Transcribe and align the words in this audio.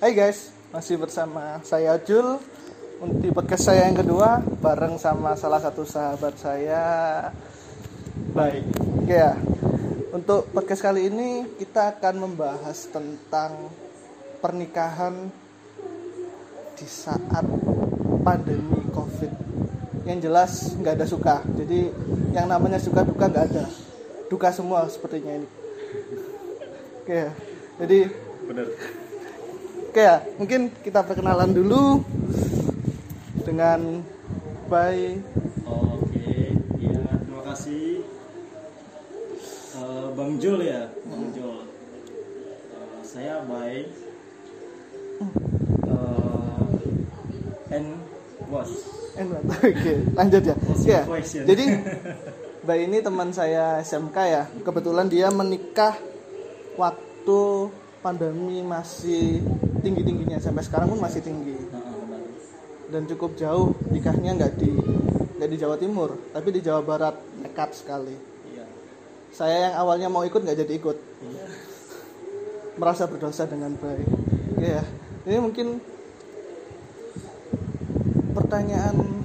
Hai 0.00 0.16
guys, 0.16 0.48
masih 0.72 0.96
bersama 0.96 1.60
saya 1.60 2.00
Jul 2.00 2.40
di 3.20 3.28
podcast 3.28 3.68
saya 3.68 3.84
yang 3.84 4.00
kedua 4.00 4.40
bareng 4.64 4.96
sama 4.96 5.36
salah 5.36 5.60
satu 5.60 5.84
sahabat 5.84 6.40
saya 6.40 6.84
Baik. 8.32 8.64
Oke 8.96 9.12
ya. 9.12 9.36
Untuk 10.16 10.48
podcast 10.56 10.80
kali 10.88 11.12
ini 11.12 11.44
kita 11.60 12.00
akan 12.00 12.16
membahas 12.16 12.88
tentang 12.88 13.68
pernikahan 14.40 15.28
di 16.80 16.86
saat 16.88 17.44
pandemi 18.24 18.80
Covid. 18.96 19.36
Yang 20.08 20.18
jelas 20.32 20.52
nggak 20.80 20.96
ada 20.96 21.04
suka. 21.04 21.44
Jadi 21.60 21.92
yang 22.32 22.48
namanya 22.48 22.80
suka 22.80 23.04
duka 23.04 23.28
nggak 23.28 23.46
ada. 23.52 23.68
Duka 24.32 24.48
semua 24.48 24.88
sepertinya 24.88 25.44
ini. 25.44 25.48
Oke 27.04 27.28
ya. 27.28 27.30
Jadi 27.84 28.08
bener 28.48 28.72
Oke 29.90 30.06
ya, 30.06 30.22
mungkin 30.38 30.70
kita 30.86 31.02
perkenalan 31.02 31.50
dulu 31.50 31.98
dengan 33.42 33.98
Bay. 34.70 35.18
oke 35.66 36.30
ya 36.78 37.02
terima 37.26 37.42
kasih 37.50 38.06
Eh, 39.74 40.06
bang 40.14 40.38
Jul 40.38 40.62
ya 40.62 40.86
bang 41.10 41.24
Jul 41.34 41.66
Eh, 42.70 43.02
saya 43.02 43.42
baik 43.50 43.90
uh, 45.90 47.74
and 47.74 47.90
what 48.46 48.70
Enak. 49.18 49.42
Oke, 49.58 49.94
lanjut 50.14 50.42
ya. 50.46 50.54
Ya. 50.86 51.02
your 51.02 51.18
question? 51.18 51.42
Jadi 51.50 51.64
Bay 52.70 52.86
ini 52.86 53.02
teman 53.02 53.34
saya 53.34 53.82
SMK 53.82 54.16
ya. 54.22 54.46
Kebetulan 54.62 55.10
dia 55.10 55.34
menikah 55.34 55.98
waktu 56.78 57.74
pandemi 58.00 58.62
masih 58.62 59.42
tinggi-tingginya. 59.80 60.38
Sampai 60.38 60.62
sekarang 60.64 60.92
pun 60.92 61.00
masih 61.00 61.24
tinggi. 61.24 61.56
Dan 62.90 63.06
cukup 63.06 63.38
jauh 63.38 63.74
nikahnya 63.90 64.34
nggak 64.36 64.54
di 64.58 64.72
nggak 65.40 65.50
di 65.50 65.56
Jawa 65.56 65.80
Timur 65.80 66.20
tapi 66.36 66.48
di 66.52 66.60
Jawa 66.60 66.84
Barat. 66.84 67.16
Nekat 67.40 67.72
sekali. 67.72 68.14
iya. 68.52 68.66
Saya 69.32 69.70
yang 69.70 69.74
awalnya 69.80 70.08
mau 70.12 70.22
ikut 70.22 70.42
nggak 70.42 70.58
jadi 70.66 70.72
ikut. 70.76 70.96
iya. 71.24 71.46
Merasa 72.76 73.08
berdosa 73.08 73.44
dengan 73.44 73.76
baik. 73.76 74.08
Ya, 74.60 74.84
ini 75.24 75.38
mungkin 75.40 75.80
pertanyaan 78.36 79.24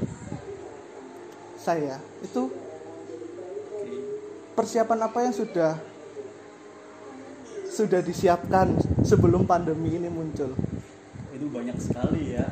saya. 1.59 1.97
Itu 2.21 2.53
persiapan 4.55 4.99
apa 5.09 5.19
yang 5.25 5.33
sudah 5.35 5.75
sudah 7.75 7.99
disiapkan 7.99 8.79
sebelum 9.05 9.45
pandemi 9.45 9.95
ini 9.95 10.09
muncul? 10.09 10.51
itu 11.35 11.51
banyak 11.51 11.77
sekali 11.77 12.31
ya. 12.33 12.47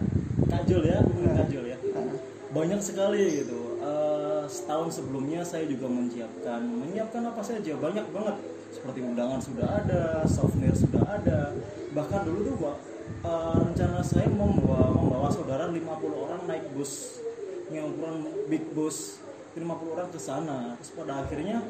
Kajol 0.52 0.84
ya 0.84 1.00
bukan 1.02 1.24
Nah. 1.24 1.36
kajol 1.48 1.66
ya. 1.72 1.78
Nah, 1.96 2.20
banyak 2.52 2.80
sekali 2.84 3.24
gitu. 3.42 3.80
Eh, 3.80 4.44
setahun 4.46 5.00
sebelumnya 5.00 5.40
saya 5.40 5.64
juga 5.66 5.88
menyiapkan 5.88 6.62
menyiapkan 6.62 7.24
apa 7.24 7.40
saja. 7.40 7.80
Banyak 7.80 8.06
banget. 8.12 8.36
Seperti 8.76 9.00
undangan 9.00 9.40
sudah 9.40 9.68
ada 9.82 10.28
souvenir 10.28 10.76
sudah 10.76 11.00
ada. 11.08 11.56
Bahkan 11.96 12.22
dulu 12.28 12.40
tuh 12.44 12.56
Pak, 12.60 12.78
eh, 13.24 13.56
rencana 13.72 14.04
saya 14.04 14.28
membawa 14.28 14.92
membawa 14.92 15.32
saudara 15.32 15.72
50 15.72 16.20
orang 16.20 16.44
naik 16.44 16.68
bus. 16.76 17.24
Yang 17.72 17.96
ukuran 17.96 18.18
big 18.52 18.64
bus 18.76 19.24
50 19.56 19.96
orang 19.96 20.12
ke 20.12 20.20
sana. 20.20 20.76
Terus 20.84 20.92
pada 20.92 21.24
akhirnya 21.24 21.64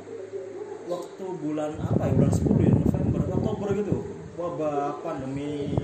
waktu 0.90 1.26
bulan 1.46 1.78
apa 1.78 2.10
ya? 2.10 2.14
Bulan 2.18 2.34
10 2.34 2.58
ya? 2.66 2.74
November 2.74 3.22
Oktober 3.30 3.70
gitu 3.78 4.13
wabah 4.34 5.02
pandemi 5.06 5.78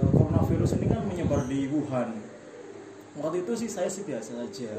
eh, 0.00 0.10
coronavirus 0.16 0.80
ini 0.80 0.86
kan 0.88 1.04
menyebar 1.04 1.44
di 1.44 1.68
Wuhan. 1.68 2.16
Waktu 3.20 3.44
itu 3.44 3.52
sih 3.64 3.68
saya 3.68 3.92
sih 3.92 4.08
biasa 4.08 4.40
saja 4.40 4.72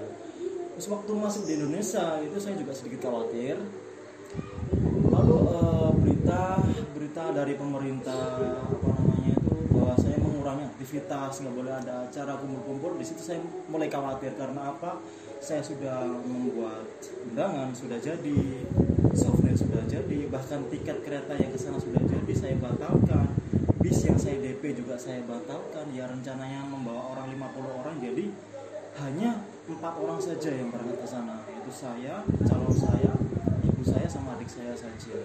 terus 0.74 0.90
waktu 0.90 1.14
masuk 1.14 1.46
di 1.46 1.54
Indonesia 1.54 2.18
itu 2.26 2.34
saya 2.42 2.58
juga 2.58 2.74
sedikit 2.74 3.06
khawatir. 3.06 3.62
Lalu 5.14 5.38
eh, 5.54 5.90
berita 6.02 6.42
berita 6.98 7.24
dari 7.30 7.54
pemerintah 7.54 8.42
apa 8.66 8.90
namanya 8.98 9.38
itu 9.38 9.54
bahwa 9.70 9.94
saya 10.02 10.18
mengurangi 10.18 10.66
aktivitas 10.74 11.46
nggak 11.46 11.54
boleh 11.54 11.74
ada 11.78 12.10
acara 12.10 12.34
kumpul-kumpul 12.42 12.98
di 12.98 13.06
situ 13.06 13.22
saya 13.22 13.38
mulai 13.70 13.86
khawatir 13.86 14.34
karena 14.34 14.74
apa 14.74 14.98
saya 15.44 15.60
sudah 15.60 16.08
membuat 16.24 16.88
undangan 17.28 17.76
sudah 17.76 18.00
jadi. 18.00 18.64
Souvenir 19.12 19.60
sudah 19.60 19.84
jadi. 19.92 20.32
Bahkan 20.32 20.72
tiket 20.72 21.04
kereta 21.04 21.36
yang 21.36 21.52
ke 21.52 21.60
sana 21.60 21.76
sudah 21.76 22.00
jadi 22.00 22.32
saya 22.32 22.56
batalkan. 22.64 23.28
Bis 23.84 24.08
yang 24.08 24.16
saya 24.16 24.40
DP 24.40 24.80
juga 24.80 24.96
saya 24.96 25.20
batalkan. 25.28 25.92
Ya 25.92 26.08
rencananya 26.08 26.64
membawa 26.64 27.12
orang 27.12 27.36
50 27.36 27.60
orang. 27.84 27.96
Jadi 28.00 28.32
hanya 29.04 29.44
empat 29.68 29.94
orang 30.00 30.20
saja 30.24 30.48
yang 30.48 30.72
berangkat 30.72 31.04
ke 31.04 31.08
sana. 31.12 31.44
Yaitu 31.52 31.72
saya 31.76 32.24
calon 32.48 32.72
saya 32.72 33.12
ibu 33.68 33.84
saya 33.84 34.08
sama 34.08 34.40
adik 34.40 34.48
saya 34.48 34.72
saja. 34.72 35.20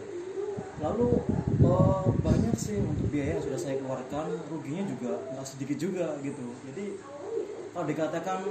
Lalu 0.82 1.22
eh, 1.62 2.04
banyak 2.26 2.56
sih 2.58 2.82
untuk 2.82 3.06
biaya 3.14 3.38
yang 3.38 3.44
sudah 3.46 3.60
saya 3.62 3.78
keluarkan. 3.78 4.34
Ruginya 4.50 4.82
juga 4.82 5.22
nggak 5.30 5.46
sedikit 5.46 5.78
juga 5.78 6.18
gitu. 6.26 6.42
Jadi 6.74 6.98
kalau 7.70 7.86
dikatakan 7.86 8.42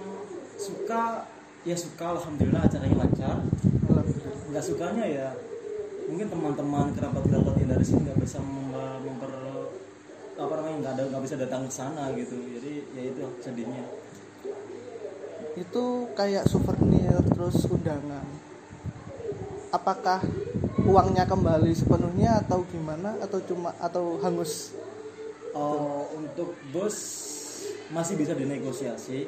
suka 0.55 1.27
ya 1.67 1.75
suka 1.75 2.15
alhamdulillah 2.15 2.63
acaranya 2.63 2.95
lancar 3.03 3.43
nggak 4.47 4.63
sukanya 4.63 5.03
ya 5.03 5.27
mungkin 6.07 6.31
teman-teman 6.31 6.95
kerabat-kerabat 6.95 7.53
yang 7.59 7.69
dari 7.75 7.83
sini 7.83 8.07
nggak 8.07 8.23
bisa 8.23 8.39
memper, 8.39 9.03
memper 9.03 9.31
apa 10.39 10.53
namanya 10.55 10.77
nggak 10.79 10.93
ada 10.95 11.03
nggak 11.11 11.23
bisa 11.27 11.35
datang 11.35 11.67
ke 11.67 11.73
sana 11.75 12.15
gitu 12.15 12.39
jadi 12.55 12.73
ya 12.95 13.01
itu 13.11 13.23
sedihnya 13.43 13.83
Itu 15.57 16.13
kayak 16.13 16.45
souvenir 16.45 17.17
terus 17.33 17.65
undangan. 17.65 18.21
Apakah 19.73 20.21
uangnya 20.85 21.25
kembali 21.25 21.73
sepenuhnya 21.73 22.45
atau 22.45 22.61
gimana 22.69 23.17
atau 23.17 23.41
cuma 23.41 23.73
atau 23.81 24.21
hangus? 24.21 24.77
Oh, 25.57 26.05
untuk 26.13 26.53
bus 26.69 26.97
masih 27.89 28.21
bisa 28.21 28.37
dinegosiasi. 28.37 29.25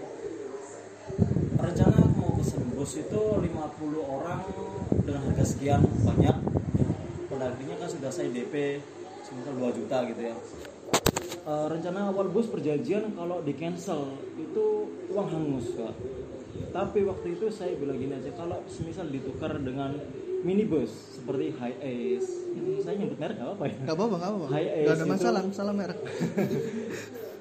Rencana 1.58 1.89
bus 2.79 2.95
itu 2.95 3.22
50 3.35 3.44
orang 4.00 4.40
dengan 5.03 5.22
harga 5.22 5.44
sekian 5.44 5.84
banyak. 6.00 6.31
Pada 7.28 7.51
akhirnya 7.51 7.75
kan 7.75 7.90
sudah 7.91 8.07
saya 8.07 8.31
DP 8.31 8.79
sekitar 9.19 9.51
2 9.51 9.67
juta 9.75 9.97
gitu 10.07 10.22
ya. 10.23 10.35
Eh, 11.41 11.66
rencana 11.67 12.07
awal 12.07 12.31
bus 12.31 12.47
perjanjian 12.47 13.12
kalau 13.13 13.44
di 13.44 13.51
cancel 13.53 14.16
itu 14.34 14.66
uang 15.12 15.28
hangus 15.28 15.75
kak. 15.75 15.91
Tapi 16.72 17.03
waktu 17.03 17.35
itu 17.35 17.51
saya 17.51 17.75
bilang 17.75 18.00
gini 18.00 18.16
aja 18.16 18.31
kalau 18.31 18.63
semisal 18.66 19.11
ditukar 19.11 19.59
dengan 19.59 20.00
minibus 20.40 21.19
seperti 21.19 21.51
High 21.51 21.78
Ace, 21.84 22.31
ini 22.50 22.79
saya 22.79 22.96
nyebut 22.96 23.19
merek 23.19 23.35
nggak 23.35 23.59
apa 23.59 23.63
ya? 23.67 23.75
Gak 23.84 23.96
apa-apa, 24.00 24.16
gak 24.16 24.29
apa-apa. 24.31 24.47
High 24.50 24.63
Gak 24.63 24.79
Ace 24.79 24.88
ada 24.88 25.03
itu- 25.03 25.11
masalah, 25.11 25.41
salah 25.51 25.75
merek. 25.75 26.00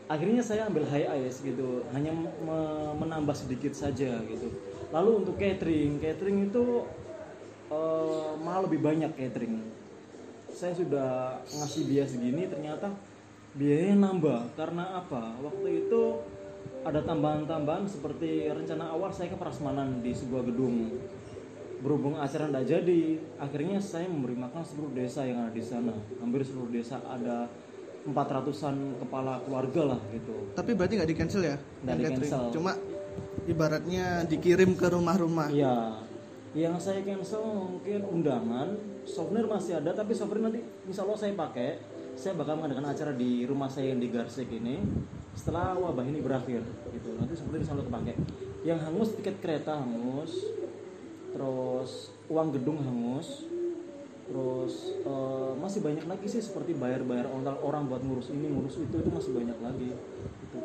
akhirnya 0.08 0.40
saya 0.40 0.64
ambil 0.64 0.88
high 0.88 1.04
ice 1.20 1.44
gitu 1.44 1.84
hanya 1.92 2.08
me- 2.16 2.32
menambah 2.96 3.36
sedikit 3.36 3.76
saja 3.76 4.16
gitu 4.24 4.48
lalu 4.92 5.10
untuk 5.24 5.34
catering 5.36 6.00
catering 6.00 6.48
itu 6.48 6.64
eh, 7.68 8.30
malah 8.40 8.64
lebih 8.64 8.80
banyak 8.80 9.12
catering 9.14 9.60
saya 10.52 10.74
sudah 10.74 11.38
ngasih 11.44 11.82
biaya 11.86 12.06
segini 12.08 12.48
ternyata 12.48 12.90
biayanya 13.54 13.96
nambah 14.08 14.56
karena 14.56 14.98
apa 15.04 15.38
waktu 15.40 15.86
itu 15.86 16.02
ada 16.82 17.04
tambahan-tambahan 17.04 17.84
seperti 17.90 18.48
rencana 18.48 18.92
awal 18.94 19.12
saya 19.12 19.34
ke 19.34 19.38
prasmanan 19.38 20.00
di 20.00 20.14
sebuah 20.14 20.46
gedung 20.46 20.94
berhubung 21.78 22.18
acara 22.18 22.50
tidak 22.50 22.66
jadi 22.66 23.02
akhirnya 23.38 23.78
saya 23.78 24.10
memberi 24.10 24.34
makan 24.34 24.66
seluruh 24.66 24.90
desa 24.98 25.22
yang 25.22 25.46
ada 25.46 25.54
di 25.54 25.62
sana 25.62 25.94
hampir 26.18 26.42
seluruh 26.42 26.70
desa 26.74 26.98
ada 27.06 27.46
400an 28.08 28.98
kepala 29.04 29.42
keluarga 29.44 29.94
lah 29.94 30.00
gitu 30.10 30.34
Tapi 30.56 30.70
berarti 30.72 30.92
nggak 30.96 31.10
di 31.12 31.16
cancel 31.18 31.42
ya? 31.44 31.56
Nggak 31.84 31.96
catering? 31.98 32.18
di-cancel. 32.24 32.42
Cuma 32.56 32.72
ibaratnya 33.48 34.28
dikirim 34.28 34.76
ke 34.76 34.86
rumah-rumah. 34.92 35.48
Iya. 35.48 36.04
Yang 36.52 36.74
saya 36.84 37.00
cancel 37.04 37.44
mungkin 37.44 38.00
undangan 38.04 38.68
souvenir 39.08 39.48
masih 39.48 39.80
ada 39.80 39.92
tapi 39.96 40.12
souvenir 40.12 40.52
nanti 40.52 40.60
insya 40.84 41.08
Allah 41.08 41.18
saya 41.18 41.32
pakai. 41.32 41.96
Saya 42.18 42.34
bakal 42.34 42.58
mengadakan 42.58 42.90
acara 42.90 43.14
di 43.14 43.46
rumah 43.46 43.70
saya 43.70 43.94
yang 43.94 44.02
di 44.02 44.10
Garsik 44.10 44.50
ini. 44.50 44.82
Setelah 45.38 45.78
wabah 45.78 46.02
ini 46.02 46.18
berakhir 46.18 46.60
gitu. 46.92 47.10
Nanti 47.16 47.32
souvenir 47.32 47.64
insya 47.64 47.72
Allah 47.72 47.88
kepake. 47.88 48.14
Yang 48.66 48.78
hangus 48.84 49.08
tiket 49.16 49.36
kereta 49.40 49.80
hangus 49.80 50.32
terus 51.28 52.10
uang 52.32 52.48
gedung 52.56 52.80
hangus 52.80 53.44
terus 54.28 54.92
eh, 55.08 55.52
masih 55.56 55.80
banyak 55.80 56.04
lagi 56.04 56.26
sih 56.28 56.44
seperti 56.44 56.76
bayar-bayar 56.76 57.28
orang 57.32 57.56
orang 57.64 57.82
buat 57.88 58.04
ngurus 58.04 58.28
ini 58.28 58.48
ngurus 58.52 58.76
itu 58.76 58.96
itu 59.00 59.08
masih 59.08 59.32
banyak 59.32 59.58
lagi 59.60 59.88
gitu. 59.96 60.58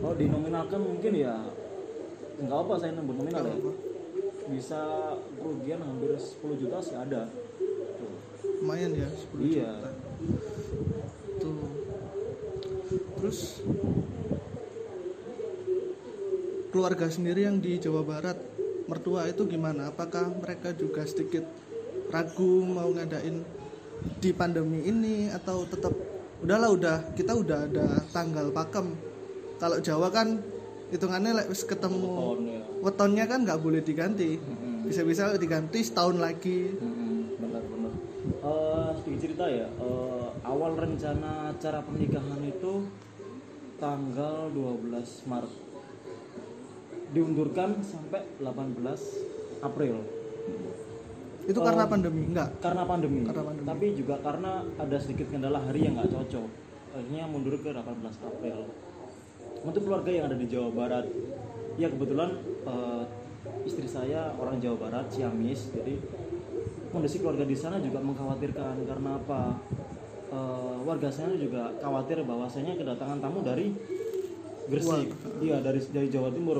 Kalau 0.00 0.14
dinominalkan 0.14 0.80
mungkin 0.82 1.12
ya 1.14 1.34
nggak 2.36 2.58
apa 2.68 2.74
saya 2.76 2.92
nembus 2.94 3.16
nominal 3.16 3.44
ya. 3.48 3.56
Bisa 4.46 4.80
kerugian 5.40 5.80
hampir 5.82 6.14
10 6.14 6.60
juta 6.62 6.78
sih 6.78 6.94
ada. 6.94 7.26
Tuh. 7.96 8.14
lumayan 8.62 8.92
ya 8.94 9.08
10 9.08 9.40
Iya. 9.42 9.70
juta. 9.72 9.90
Tuh. 11.40 11.68
Terus 13.16 13.38
keluarga 16.70 17.06
sendiri 17.08 17.48
yang 17.48 17.58
di 17.58 17.80
Jawa 17.80 18.04
Barat 18.04 18.36
mertua 18.86 19.26
itu 19.26 19.48
gimana? 19.48 19.90
Apakah 19.90 20.30
mereka 20.30 20.70
juga 20.76 21.02
sedikit 21.08 21.42
ragu 22.12 22.62
mau 22.62 22.86
ngadain 22.92 23.42
di 24.22 24.30
pandemi 24.30 24.86
ini 24.86 25.32
atau 25.32 25.66
tetap 25.66 25.90
udahlah 26.44 26.70
udah 26.70 26.96
kita 27.16 27.32
udah 27.32 27.66
ada 27.66 27.86
tanggal 28.12 28.52
pakem 28.52 28.92
kalau 29.56 29.78
Jawa 29.80 30.08
kan 30.12 30.38
hitungannya 30.92 31.32
like, 31.42 31.50
ketemu 31.50 32.06
ya. 32.46 32.62
wetonnya 32.78 33.24
kan 33.26 33.42
nggak 33.42 33.58
boleh 33.58 33.82
diganti 33.82 34.38
Mm-mm. 34.38 34.86
bisa-bisa 34.86 35.34
diganti 35.34 35.82
setahun 35.82 36.22
lagi 36.22 36.78
Mm-mm, 36.78 37.42
benar-benar. 37.42 37.92
Sedikit 39.02 39.20
cerita 39.26 39.44
ya. 39.50 39.66
eh, 39.66 40.26
awal 40.46 40.78
rencana 40.78 41.50
acara 41.50 41.82
pernikahan 41.82 42.40
itu 42.46 42.86
tanggal 43.82 44.48
12 44.54 45.26
Maret. 45.26 45.54
Diundurkan 47.10 47.82
sampai 47.82 48.22
18 48.38 49.62
April 49.62 49.96
itu 51.46 51.58
karena 51.62 51.86
pandemi 51.86 52.22
enggak 52.26 52.58
karena 52.58 52.82
pandemi. 52.82 53.22
Karena 53.22 53.42
pandemi. 53.46 53.66
Tapi 53.70 53.86
juga 53.94 54.14
karena 54.18 54.66
ada 54.82 54.96
sedikit 54.98 55.30
kendala 55.30 55.62
hari 55.62 55.86
yang 55.86 55.94
nggak 55.94 56.10
cocok. 56.10 56.48
Akhirnya 56.90 57.24
mundur 57.30 57.54
ke 57.62 57.70
18 57.70 57.86
April. 58.26 58.58
Untuk 59.66 59.82
keluarga 59.82 60.10
yang 60.14 60.30
ada 60.30 60.38
di 60.38 60.46
Jawa 60.46 60.70
Barat, 60.70 61.10
ya 61.74 61.90
kebetulan 61.90 62.38
eh, 62.70 63.02
istri 63.66 63.90
saya 63.90 64.30
orang 64.38 64.62
Jawa 64.62 64.78
Barat, 64.86 65.10
Ciamis, 65.10 65.74
jadi 65.74 65.98
kondisi 66.94 67.18
keluarga 67.18 67.42
di 67.42 67.58
sana 67.58 67.82
juga 67.82 67.98
mengkhawatirkan 67.98 68.86
karena 68.86 69.10
apa? 69.18 69.58
Eh, 70.30 70.76
warga 70.86 71.10
sana 71.10 71.34
juga 71.34 71.74
khawatir 71.82 72.22
bahwasanya 72.22 72.78
kedatangan 72.78 73.18
tamu 73.18 73.42
dari 73.42 73.74
Gresik, 74.66 75.14
iya 75.38 75.62
dari 75.62 75.78
dari 75.78 76.10
Jawa 76.10 76.30
Timur. 76.34 76.58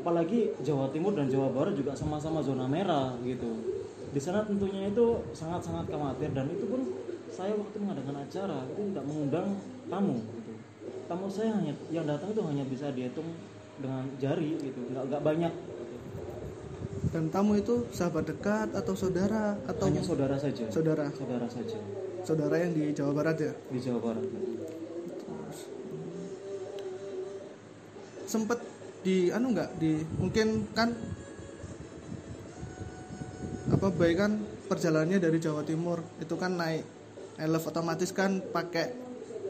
Apalagi 0.00 0.52
Jawa 0.60 0.92
Timur 0.92 1.16
dan 1.16 1.32
Jawa 1.32 1.48
Barat 1.48 1.72
juga 1.72 1.96
sama-sama 1.96 2.44
zona 2.44 2.68
merah 2.68 3.16
gitu. 3.24 3.76
Di 4.12 4.20
sana 4.20 4.44
tentunya 4.44 4.88
itu 4.88 5.20
sangat-sangat 5.32 5.88
khawatir 5.88 6.32
dan 6.36 6.48
itu 6.52 6.64
pun 6.68 6.80
saya 7.32 7.56
waktu 7.56 7.76
mengadakan 7.80 8.24
acara 8.24 8.68
itu 8.72 8.80
tidak 8.92 9.04
mengundang 9.08 9.48
tamu. 9.88 10.20
Tamu 11.06 11.30
saya 11.30 11.54
hanya 11.54 11.72
yang 11.94 12.02
datang 12.02 12.34
itu 12.34 12.42
hanya 12.42 12.64
bisa 12.66 12.90
dihitung 12.90 13.30
dengan 13.78 14.02
jari 14.18 14.58
gitu, 14.58 14.80
nggak 14.90 15.04
nggak 15.10 15.22
banyak. 15.22 15.54
dan 17.14 17.30
tamu 17.30 17.54
itu 17.54 17.86
sahabat 17.94 18.28
dekat 18.28 18.68
atau 18.74 18.92
saudara 18.92 19.54
atau 19.64 19.86
Hanya 19.88 20.02
saudara 20.02 20.36
saja. 20.36 20.66
saudara 20.68 21.06
Saudara 21.14 21.46
saja 21.48 21.78
saudara 22.26 22.58
yang 22.58 22.74
di 22.74 22.90
Jawa 22.90 23.14
Barat 23.14 23.36
ya 23.38 23.52
di 23.70 23.78
Jawa 23.78 24.00
Barat. 24.02 24.26
sempet 28.26 28.58
di 29.06 29.30
anu 29.30 29.54
nggak 29.54 29.78
di 29.78 30.02
mungkin 30.18 30.66
kan 30.74 30.90
apa 33.70 33.86
baik 33.94 34.16
kan 34.18 34.32
perjalanannya 34.66 35.22
dari 35.22 35.38
Jawa 35.38 35.62
Timur 35.62 36.02
itu 36.18 36.34
kan 36.34 36.58
naik 36.58 36.82
elef 37.38 37.70
otomatis 37.70 38.10
kan 38.10 38.42
pakai 38.42 39.05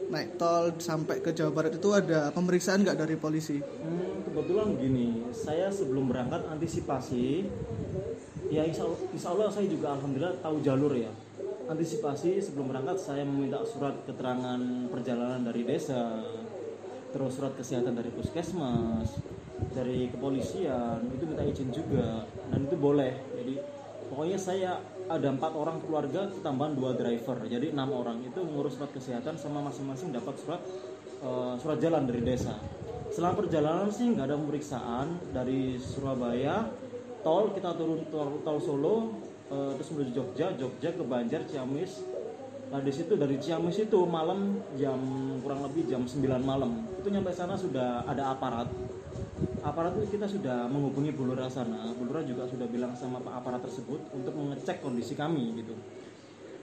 naik 0.07 0.39
tol 0.39 0.71
sampai 0.79 1.19
ke 1.19 1.35
Jawa 1.35 1.51
Barat 1.51 1.75
itu 1.75 1.89
ada 1.91 2.31
pemeriksaan 2.31 2.83
nggak 2.83 2.97
dari 2.97 3.15
polisi 3.19 3.59
Hmm, 3.59 4.23
kebetulan 4.23 4.79
gini, 4.79 5.27
saya 5.35 5.67
sebelum 5.67 6.07
berangkat 6.07 6.47
antisipasi, 6.47 7.47
ya 8.47 8.63
insya 8.63 8.87
Allah, 8.87 8.99
insya 9.11 9.29
Allah 9.35 9.47
saya 9.51 9.67
juga 9.67 9.97
alhamdulillah 9.97 10.39
tahu 10.39 10.63
jalur 10.63 10.93
ya. 10.95 11.11
Antisipasi 11.67 12.39
sebelum 12.39 12.71
berangkat 12.71 12.95
saya 12.95 13.27
meminta 13.27 13.59
surat 13.67 13.99
keterangan 14.07 14.59
perjalanan 14.87 15.43
dari 15.43 15.67
desa, 15.67 16.23
terus 17.11 17.35
surat 17.35 17.51
kesehatan 17.59 17.91
dari 17.91 18.07
puskesmas, 18.15 19.19
dari 19.75 20.07
kepolisian, 20.07 21.03
itu 21.11 21.23
minta 21.27 21.43
izin 21.43 21.69
juga, 21.75 22.23
dan 22.47 22.63
itu 22.63 22.75
boleh. 22.79 23.13
Jadi 23.35 23.55
pokoknya 24.07 24.39
saya 24.39 24.79
ada 25.07 25.27
empat 25.31 25.55
orang 25.55 25.79
keluarga 25.79 26.27
tambahan 26.43 26.75
dua 26.75 26.91
driver, 26.95 27.39
jadi 27.47 27.71
enam 27.71 27.95
orang 27.95 28.19
itu 28.27 28.43
mengurus 28.43 28.75
surat 28.75 28.91
kesehatan 28.91 29.39
sama 29.39 29.63
masing-masing 29.71 30.11
dapat 30.11 30.35
surat 30.43 30.61
eh, 31.23 31.53
surat 31.63 31.79
jalan 31.79 32.03
dari 32.03 32.21
desa. 32.23 32.59
Selama 33.07 33.47
perjalanan 33.47 33.87
sih 33.87 34.11
nggak 34.11 34.27
ada 34.27 34.35
pemeriksaan 34.35 35.07
dari 35.31 35.79
Surabaya, 35.79 36.67
tol 37.23 37.55
kita 37.55 37.71
turun 37.79 38.03
tol, 38.11 38.43
tol 38.43 38.59
Solo, 38.59 38.95
eh, 39.47 39.71
terus 39.79 39.89
menuju 39.95 40.11
Jogja, 40.11 40.47
Jogja 40.59 40.89
ke 40.91 41.03
Banjar, 41.07 41.47
Ciamis. 41.47 42.03
Nah 42.67 42.83
di 42.83 42.91
situ 42.91 43.15
dari 43.15 43.39
Ciamis 43.39 43.79
itu 43.79 44.03
malam 44.03 44.59
jam 44.75 44.99
kurang 45.39 45.63
lebih 45.71 45.87
jam 45.87 46.03
9 46.03 46.19
malam 46.43 46.83
itu 46.99 47.07
nyampe 47.07 47.31
sana 47.31 47.55
sudah 47.55 48.03
ada 48.03 48.35
aparat. 48.35 48.67
Aparat 49.61 49.97
itu 49.97 50.07
kita 50.15 50.27
sudah 50.29 50.69
menghubungi 50.69 51.11
Bulura 51.17 51.49
sana. 51.49 51.91
Bulura 51.97 52.21
juga 52.23 52.45
sudah 52.45 52.67
bilang 52.69 52.93
sama 52.93 53.17
pak 53.25 53.33
aparat 53.41 53.61
tersebut 53.65 54.01
untuk 54.13 54.33
mengecek 54.37 54.77
kondisi 54.85 55.13
kami 55.17 55.57
gitu 55.59 55.75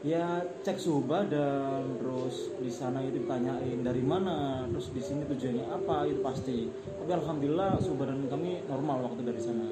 ya 0.05 0.45
cek 0.65 0.77
suhu 0.77 1.09
badan 1.09 1.97
terus 1.97 2.53
di 2.61 2.69
sana 2.69 3.01
itu 3.01 3.25
ditanyain 3.25 3.81
dari 3.81 4.05
mana 4.05 4.69
terus 4.69 4.93
di 4.93 5.01
sini 5.01 5.25
tujuannya 5.25 5.65
apa 5.65 6.05
itu 6.05 6.21
pasti 6.21 6.69
tapi 7.01 7.11
alhamdulillah 7.17 7.81
suhu 7.81 7.97
badan 7.97 8.29
kami 8.29 8.69
normal 8.69 9.01
waktu 9.09 9.23
dari 9.25 9.41
sana 9.41 9.65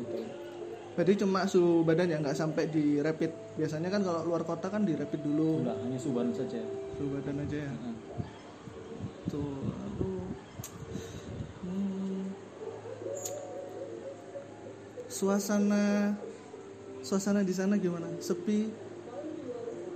gitu 0.00 0.32
Berarti 0.98 1.14
cuma 1.22 1.46
suhu 1.46 1.86
badan 1.86 2.10
ya 2.10 2.18
nggak 2.18 2.34
sampai 2.34 2.64
di 2.74 2.98
rapid. 2.98 3.54
Biasanya 3.54 3.86
kan 3.94 4.02
kalau 4.02 4.26
luar 4.26 4.42
kota 4.42 4.66
kan 4.66 4.82
di 4.82 4.98
rapid 4.98 5.20
dulu 5.22 5.62
enggak 5.62 5.78
hanya 5.86 5.98
suhu 6.02 6.14
badan 6.18 6.34
saja 6.34 6.60
suhu 6.98 7.08
badan 7.14 7.38
aja 7.46 7.56
ya. 7.56 7.70
Heeh. 7.70 7.94
Tuh, 9.30 9.70
aduh. 9.84 10.26
Hmm. 11.62 12.32
Suasana 15.18 16.14
suasana 17.02 17.42
di 17.42 17.50
sana 17.50 17.74
gimana? 17.74 18.06
Sepi. 18.22 18.70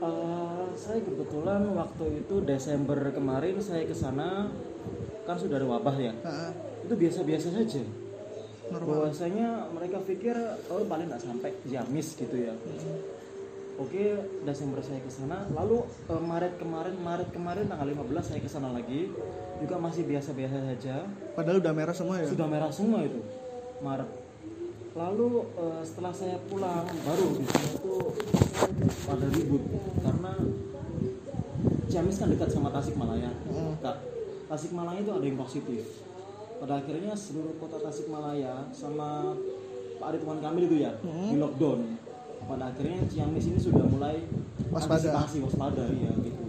Eh, 0.02 0.64
saya 0.74 0.98
kebetulan 0.98 1.62
waktu 1.78 2.26
itu 2.26 2.42
Desember 2.42 2.98
kemarin 3.14 3.54
saya 3.62 3.86
ke 3.86 3.94
sana 3.94 4.50
kan 5.22 5.38
sudah 5.38 5.62
ada 5.62 5.68
wabah 5.70 5.94
ya 5.94 6.10
ah, 6.26 6.50
itu 6.82 6.90
biasa-biasa 6.98 7.54
saja 7.54 7.86
normal. 8.66 9.06
bahwasanya 9.06 9.70
mereka 9.70 10.02
pikir 10.02 10.34
oh 10.66 10.82
paling 10.90 11.06
nggak 11.06 11.22
sampai 11.22 11.54
Ciamis 11.62 12.18
gitu 12.18 12.34
ya 12.34 12.50
Oke, 13.80 14.14
Desember 14.44 14.84
saya 14.84 15.00
ke 15.00 15.08
sana. 15.08 15.48
Lalu 15.48 15.80
eh, 16.12 16.20
Maret 16.20 16.60
kemarin, 16.60 16.92
Maret 17.00 17.32
kemarin 17.32 17.64
tanggal 17.72 17.88
15 17.88 18.20
saya 18.20 18.40
ke 18.44 18.46
sana 18.46 18.68
lagi. 18.68 19.08
Juga 19.64 19.80
masih 19.80 20.04
biasa-biasa 20.04 20.60
saja. 20.60 21.08
Padahal 21.32 21.56
udah 21.64 21.72
merah 21.72 21.96
semua 21.96 22.20
ya. 22.20 22.28
Sudah 22.28 22.46
merah 22.52 22.68
semua 22.68 23.00
itu. 23.00 23.24
Maret. 23.80 24.21
Lalu 24.92 25.28
eh, 25.56 25.82
setelah 25.88 26.12
saya 26.12 26.36
pulang 26.52 26.84
baru 26.84 27.28
tuh 27.80 28.12
pada 29.08 29.26
ribut 29.32 29.64
karena 30.04 30.32
Ciamis 31.88 32.16
kan 32.20 32.28
dekat 32.32 32.48
sama 32.52 32.68
Tasikmalaya. 32.72 33.28
Mm. 33.48 33.76
Kak, 33.84 33.96
Tasikmalaya 34.48 35.00
itu 35.04 35.12
ada 35.12 35.24
yang 35.24 35.36
positif. 35.40 35.84
Pada 36.60 36.80
akhirnya 36.80 37.12
seluruh 37.16 37.56
kota 37.60 37.80
Tasikmalaya 37.80 38.68
sama 38.72 39.36
Pak 40.00 40.08
Ridwan 40.16 40.40
Kamil 40.40 40.68
itu 40.68 40.76
ya 40.84 40.92
di 41.04 41.36
lockdown. 41.36 41.80
Pada 42.48 42.68
akhirnya 42.72 43.00
Ciamis 43.08 43.48
ini 43.48 43.60
sudah 43.60 43.84
mulai 43.88 44.24
Waspada. 44.72 45.12
antisipasi 45.12 45.38
waspada 45.44 45.84
ya 45.88 46.12
gitu. 46.20 46.42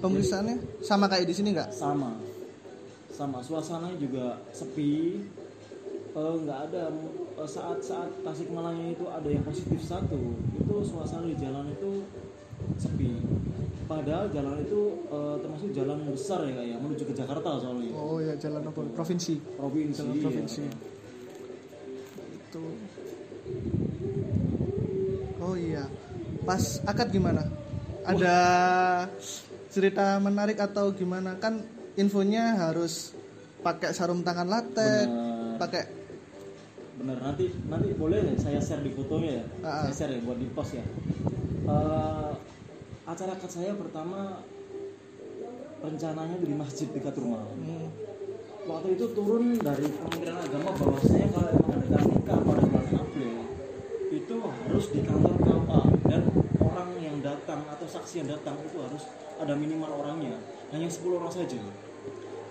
Pemeriksaannya 0.00 0.56
sama 0.84 1.08
kayak 1.08 1.26
di 1.28 1.34
sini 1.36 1.52
nggak? 1.56 1.68
Sama, 1.72 2.16
sama 3.12 3.38
suasananya 3.44 3.96
juga 3.96 4.40
sepi. 4.52 5.20
Eh, 6.16 6.34
nggak 6.42 6.58
ada 6.70 6.88
eh, 7.38 7.48
saat-saat 7.48 8.26
Tasikmalaya 8.26 8.90
itu 8.90 9.06
ada 9.06 9.28
yang 9.30 9.46
positif 9.46 9.78
satu, 9.86 10.18
itu 10.58 10.74
suasana 10.82 11.30
di 11.30 11.36
jalan 11.38 11.70
itu 11.70 12.02
sepi. 12.76 13.22
Padahal 13.88 14.28
jalan 14.28 14.60
itu 14.60 14.80
eh, 15.08 15.36
termasuk 15.40 15.70
jalan 15.72 15.98
besar 16.12 16.44
ya 16.44 16.52
kayak 16.60 16.78
menuju 16.82 17.02
ke 17.08 17.14
Jakarta 17.14 17.50
soalnya. 17.62 17.94
Oh 17.96 18.18
ya 18.20 18.34
jalan 18.36 18.62
apa? 18.66 18.80
Provinsi. 18.92 19.40
provinsi. 19.56 19.98
Jalan 20.02 20.14
iya. 20.14 20.24
provinsi. 20.26 20.62
Itu. 22.36 22.64
Oh 25.40 25.54
iya. 25.56 25.84
Pas 26.44 26.84
akad 26.84 27.08
gimana? 27.08 27.46
Ada 28.04 28.36
cerita 29.72 30.16
menarik 30.20 30.60
atau 30.60 30.92
gimana? 30.92 31.36
Kan 31.40 31.64
infonya 31.96 32.56
harus 32.68 33.16
pakai 33.60 33.90
sarung 33.90 34.22
tangan 34.22 34.46
Benar. 34.46 35.58
pakai 35.58 35.97
Bener 36.98 37.18
nanti 37.22 37.54
nanti 37.70 37.94
boleh 37.94 38.34
saya 38.34 38.58
share 38.58 38.82
di 38.82 38.90
fotonya 38.90 39.30
ya. 39.38 39.44
Ah. 39.62 39.86
Saya 39.86 39.94
share 39.94 40.12
ya 40.18 40.20
buat 40.26 40.38
di 40.38 40.48
post 40.50 40.74
ya. 40.74 40.84
Eh, 41.68 42.32
acara 43.06 43.32
akad 43.38 43.50
saya 43.50 43.72
pertama 43.78 44.42
rencananya 45.78 46.36
di 46.42 46.52
masjid 46.52 46.90
dekat 46.90 47.14
rumah. 47.14 47.46
hmm, 47.54 47.86
Waktu 48.68 48.98
itu 49.00 49.06
turun 49.16 49.56
dari 49.56 49.86
Kementerian 49.88 50.36
Agama 50.42 50.74
bahwasanya 50.76 51.28
kalau 51.32 51.56
mengadakan 51.64 52.04
nikah 52.12 52.38
pada 52.42 52.62
bulan 52.66 52.86
April 53.00 53.32
itu 54.12 54.34
harus 54.44 54.86
di 54.92 55.00
kantor 55.06 55.36
KUA 55.40 55.80
dan 56.10 56.22
orang 56.60 56.90
yang 57.00 57.16
datang 57.24 57.64
atau 57.64 57.86
saksi 57.88 58.26
yang 58.26 58.28
datang 58.36 58.60
itu 58.60 58.76
harus 58.76 59.08
ada 59.40 59.54
minimal 59.56 59.88
orangnya 60.04 60.36
hanya 60.74 60.84
10 60.90 61.16
orang 61.16 61.32
saja. 61.32 61.56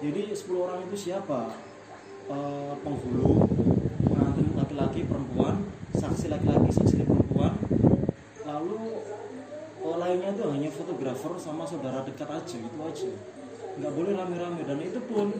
jadi 0.01 0.21
10 0.33 0.57
orang 0.57 0.79
itu 0.89 0.97
siapa 1.09 1.53
Eh, 2.27 2.73
penghulu 2.83 3.39
laki-laki 4.77 5.09
perempuan 5.09 5.65
saksi 5.97 6.29
laki-laki 6.29 6.69
saksi 6.69 7.01
perempuan. 7.01 7.57
Lalu 8.45 8.77
eh, 9.81 9.95
lainnya 9.97 10.29
itu 10.37 10.43
hanya 10.53 10.69
fotografer 10.69 11.33
sama 11.41 11.65
saudara 11.65 12.05
dekat 12.05 12.29
aja 12.29 12.55
itu 12.61 12.79
aja. 12.85 13.09
Nggak 13.81 13.91
boleh 13.97 14.13
rame-rame. 14.13 14.61
Dan 14.69 14.77
itu 14.85 15.01
pun 15.09 15.33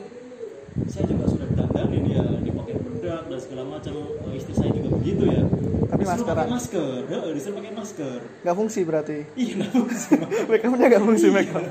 saya 0.90 1.06
juga 1.06 1.30
sudah 1.30 1.48
dandanin 1.54 2.18
ya 2.18 2.26
dipakai 2.42 2.82
bedak 2.82 3.30
dan 3.30 3.38
segala 3.38 3.64
macam. 3.78 3.94
Eh, 4.26 4.42
istri 4.42 4.54
saya 4.58 4.74
juga 4.74 4.90
begitu 4.98 5.30
ya. 5.30 5.46
Tapi 5.86 6.02
disuruh 6.02 6.18
maskeran. 6.18 6.34
pakai 6.42 6.50
masker. 6.58 7.00
Heeh, 7.06 7.30
disuruh 7.38 7.56
pakai 7.62 7.74
masker. 7.78 8.20
Nggak 8.42 8.56
fungsi 8.58 8.80
berarti. 8.82 9.18
Iya 9.38 9.54
nggak 9.62 9.72
fungsi. 9.78 10.12
Make 10.50 10.66
upnya 10.66 10.86
nggak 10.90 11.04
fungsi 11.06 11.28
make 11.30 11.54
up 11.54 11.66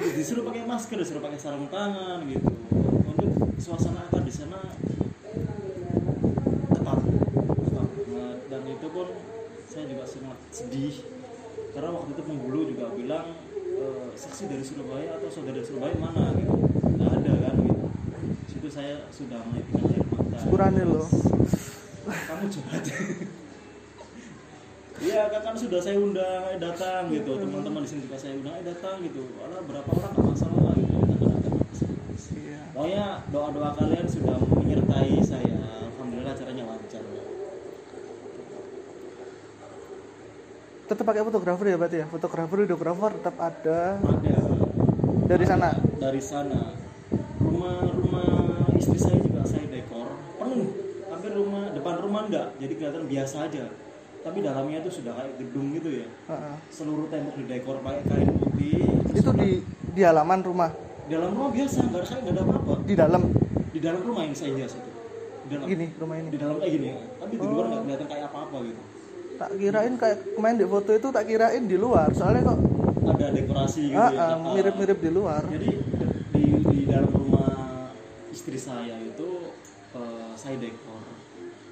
disuruh 0.00 0.48
pakai 0.48 0.64
masker 0.64 0.96
disuruh 0.96 1.20
pakai 1.20 1.40
sarung 1.40 1.68
tangan 1.68 2.24
gitu. 2.28 2.48
Untuk 3.04 3.28
suasana 3.60 4.06
akan 4.08 4.22
di 4.24 4.32
sana 4.32 4.60
ketat 6.70 7.00
ketat 7.60 7.88
banget 7.92 8.38
dan 8.48 8.62
itu 8.64 8.86
pun 8.88 9.06
saya 9.70 9.86
juga 9.86 10.02
sangat 10.02 10.38
sedih. 10.50 10.94
Karena 11.70 11.94
waktu 11.94 12.10
itu 12.18 12.22
penghulu 12.26 12.60
juga 12.66 12.90
bilang 12.90 13.38
"Eh, 13.78 14.10
saksi 14.18 14.50
dari 14.50 14.66
Surabaya 14.66 15.14
atau 15.22 15.30
saudara 15.30 15.62
dari 15.62 15.66
Surabaya 15.70 15.94
mana? 15.94 16.34
Gitu. 16.34 16.54
Nggak 16.98 17.10
ada 17.22 17.32
kan 17.46 17.54
gitu. 17.62 17.86
Situ 18.50 18.68
saya 18.68 19.06
sudah 19.14 19.38
menitikkan 19.46 19.94
air 19.94 20.02
mata. 20.10 20.36
Sepurane 20.42 20.82
loh. 20.82 21.06
kamu 22.10 22.46
jahat. 22.50 22.82
Iya 25.00 25.32
kan, 25.32 25.40
kan 25.40 25.54
sudah 25.56 25.80
saya 25.80 25.96
undang 25.96 26.44
ayo 26.50 26.58
datang 26.58 27.08
gitu. 27.08 27.38
Teman-teman 27.38 27.86
di 27.86 27.88
sini 27.88 28.00
juga 28.04 28.18
saya 28.18 28.36
undang 28.36 28.58
ayo 28.58 28.64
datang 28.74 29.00
gitu. 29.06 29.22
Alah 29.38 29.62
berapa 29.64 29.86
orang 29.86 30.10
nggak 30.12 30.26
masalah 30.34 30.74
gitu. 30.76 30.92
Kita 30.98 31.14
nggak 31.14 31.40
ada 31.40 31.50
masalah. 31.54 32.02
Iya. 32.36 32.60
Pokoknya 32.74 33.06
doa-doa 33.30 33.70
kalian 33.78 34.06
sudah 34.10 34.36
menyertai 34.60 35.14
saya. 35.22 35.56
Alhamdulillah 35.88 36.34
caranya 36.34 36.64
lancar 36.66 37.04
tetap 40.90 41.06
pakai 41.06 41.22
fotografer 41.22 41.66
ya 41.70 41.76
berarti 41.78 41.96
ya? 42.02 42.06
Fotografer 42.10 42.66
videografer 42.66 43.14
tetap 43.14 43.38
ada. 43.38 44.02
Ada. 44.02 44.38
Dari 45.30 45.44
sana? 45.46 45.70
Dari 46.02 46.18
sana. 46.18 46.60
Rumah-rumah 47.38 48.74
istri 48.74 48.98
saya 48.98 49.22
juga 49.22 49.46
saya 49.46 49.70
dekor. 49.70 50.10
Penuh. 50.42 50.66
Hampir 51.06 51.30
rumah 51.30 51.70
depan 51.70 51.94
rumah 52.02 52.26
enggak. 52.26 52.58
Jadi 52.58 52.72
kelihatan 52.74 53.06
biasa 53.06 53.36
aja. 53.46 53.70
Tapi 54.26 54.38
dalamnya 54.42 54.82
itu 54.82 54.90
sudah 54.98 55.14
kayak 55.14 55.34
gedung 55.38 55.70
gitu 55.78 56.02
ya. 56.02 56.06
Heeh. 56.26 56.54
seluruh 56.74 57.06
tembok 57.06 57.38
didekor 57.38 57.78
pakai 57.86 58.02
kain 58.10 58.28
putih. 58.34 58.82
Itu 59.14 59.30
di 59.38 59.62
di 59.94 60.02
halaman 60.02 60.42
rumah? 60.42 60.74
Di 61.06 61.14
dalam 61.14 61.38
rumah 61.38 61.54
biasa 61.54 61.86
nggak 61.86 62.02
kayak 62.02 62.20
nggak 62.26 62.34
ada 62.34 62.42
apa-apa. 62.42 62.74
Di 62.82 62.94
dalam? 62.98 63.22
Di 63.70 63.78
dalam 63.78 64.02
rumah 64.02 64.26
yang 64.26 64.34
saya 64.34 64.58
hias 64.58 64.74
itu. 64.74 64.90
Di 65.46 65.48
dalam. 65.54 65.66
Gini 65.70 65.86
rumah 66.02 66.16
ini. 66.18 66.28
Di 66.34 66.38
dalam 66.42 66.58
kayak 66.58 66.72
gini 66.74 66.88
tapi 66.98 67.34
di 67.38 67.46
luar 67.46 67.64
nggak 67.70 67.82
kelihatan 67.86 68.08
kayak 68.10 68.26
apa-apa 68.26 68.58
gitu 68.66 68.82
tak 69.40 69.56
kirain 69.56 69.96
kayak 69.96 70.36
kemarin 70.36 70.56
di 70.60 70.68
foto 70.68 70.90
itu 70.92 71.08
tak 71.08 71.24
kirain 71.24 71.64
di 71.64 71.76
luar. 71.80 72.12
Soalnya 72.12 72.52
kok 72.52 72.60
ada 73.08 73.26
dekorasi 73.32 73.88
gitu 73.88 73.96
ah, 73.96 74.12
ya 74.12 74.20
ah, 74.20 74.32
Ah. 74.36 74.52
mirip-mirip 74.52 74.98
di 75.00 75.10
luar. 75.10 75.42
Jadi 75.48 75.70
di, 76.36 76.44
di 76.60 76.80
dalam 76.84 77.08
rumah 77.08 77.88
istri 78.28 78.60
saya 78.60 79.00
itu 79.00 79.56
eh, 79.96 80.32
saya 80.36 80.60
dekor. 80.60 81.00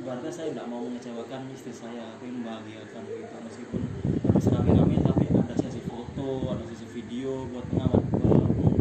Berarti 0.00 0.32
saya 0.32 0.48
tidak 0.56 0.64
mau 0.72 0.80
mengecewakan 0.80 1.52
istri 1.52 1.76
saya 1.76 2.16
tapi 2.16 2.32
membahagiakan 2.32 3.02
gitu. 3.04 3.37
Meskipun 3.37 3.80
harus 4.25 4.46
rame-rame 4.48 4.96
tapi 5.04 5.25
ada 5.28 5.54
sesi 5.60 5.80
foto 5.84 6.56
ada 6.56 6.64
sesi 6.72 6.88
video 6.88 7.44
buat 7.52 7.68
pengabad 7.68 8.02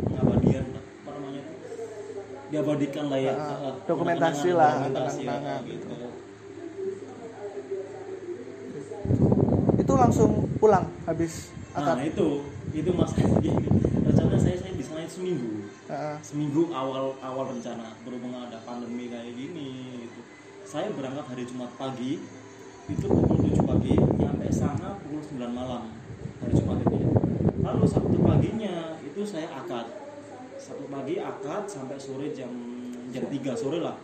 pengabadian 0.08 0.66
apa 0.80 1.10
namanya 1.12 1.42
itu? 1.44 1.56
Diabadikan 2.56 3.06
lah 3.12 3.20
ya 3.20 3.36
eh, 3.36 3.74
dokumentasi 3.84 4.50
lah, 4.56 4.88
dokumentasi 4.88 5.22
ya, 5.28 5.60
gitu 5.68 5.92
langsung 9.98 10.46
pulang 10.62 10.86
habis 11.10 11.50
nah 11.74 11.94
akad. 11.94 12.10
itu 12.14 12.28
itu 12.74 12.90
masalahnya 12.94 13.54
rencana 14.08 14.38
saya 14.38 14.56
saya 14.58 14.74
di 14.74 14.84
sana 14.86 15.00
itu 15.06 15.14
seminggu. 15.22 15.50
Heeh. 15.88 16.16
seminggu 16.22 16.62
awal 16.74 17.16
awal 17.24 17.54
rencana 17.54 17.96
berhubung 18.04 18.34
ada 18.38 18.60
pandemi 18.66 19.08
kayak 19.10 19.34
gini 19.34 20.04
gitu. 20.06 20.20
saya 20.68 20.92
berangkat 20.94 21.26
hari 21.32 21.44
Jumat 21.48 21.72
pagi 21.80 22.20
itu 22.88 23.06
pukul 23.08 23.38
7 23.52 23.68
pagi 23.68 23.94
nyampe 23.96 24.48
sana 24.52 24.96
pukul 25.04 25.20
9 25.20 25.44
malam 25.52 25.92
hari 26.44 26.54
Jumat 26.56 26.78
itu 26.88 26.96
ya. 26.98 27.10
lalu 27.68 27.84
Sabtu 27.88 28.18
paginya 28.24 28.96
itu 29.04 29.22
saya 29.28 29.48
akad. 29.52 29.92
Sabtu 30.56 30.88
pagi 30.88 31.20
akad 31.20 31.68
sampai 31.68 32.00
sore 32.00 32.32
jam 32.32 32.52
jam 33.12 33.28
3 33.28 33.60
sore 33.60 33.84
lah. 33.84 33.96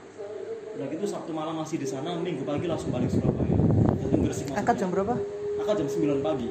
Udah 0.75 0.87
gitu 0.89 1.05
Sabtu 1.07 1.31
malam 1.31 1.61
masih 1.61 1.77
di 1.79 1.87
sana 1.87 2.17
Minggu 2.17 2.43
pagi 2.43 2.65
langsung 2.67 2.91
balik 2.91 3.07
Surabaya. 3.07 3.55
Akad 4.57 4.75
jam 4.79 4.91
berapa 4.91 5.15
akad 5.63 5.79
jam 5.79 5.87
9 5.87 6.19
pagi. 6.19 6.49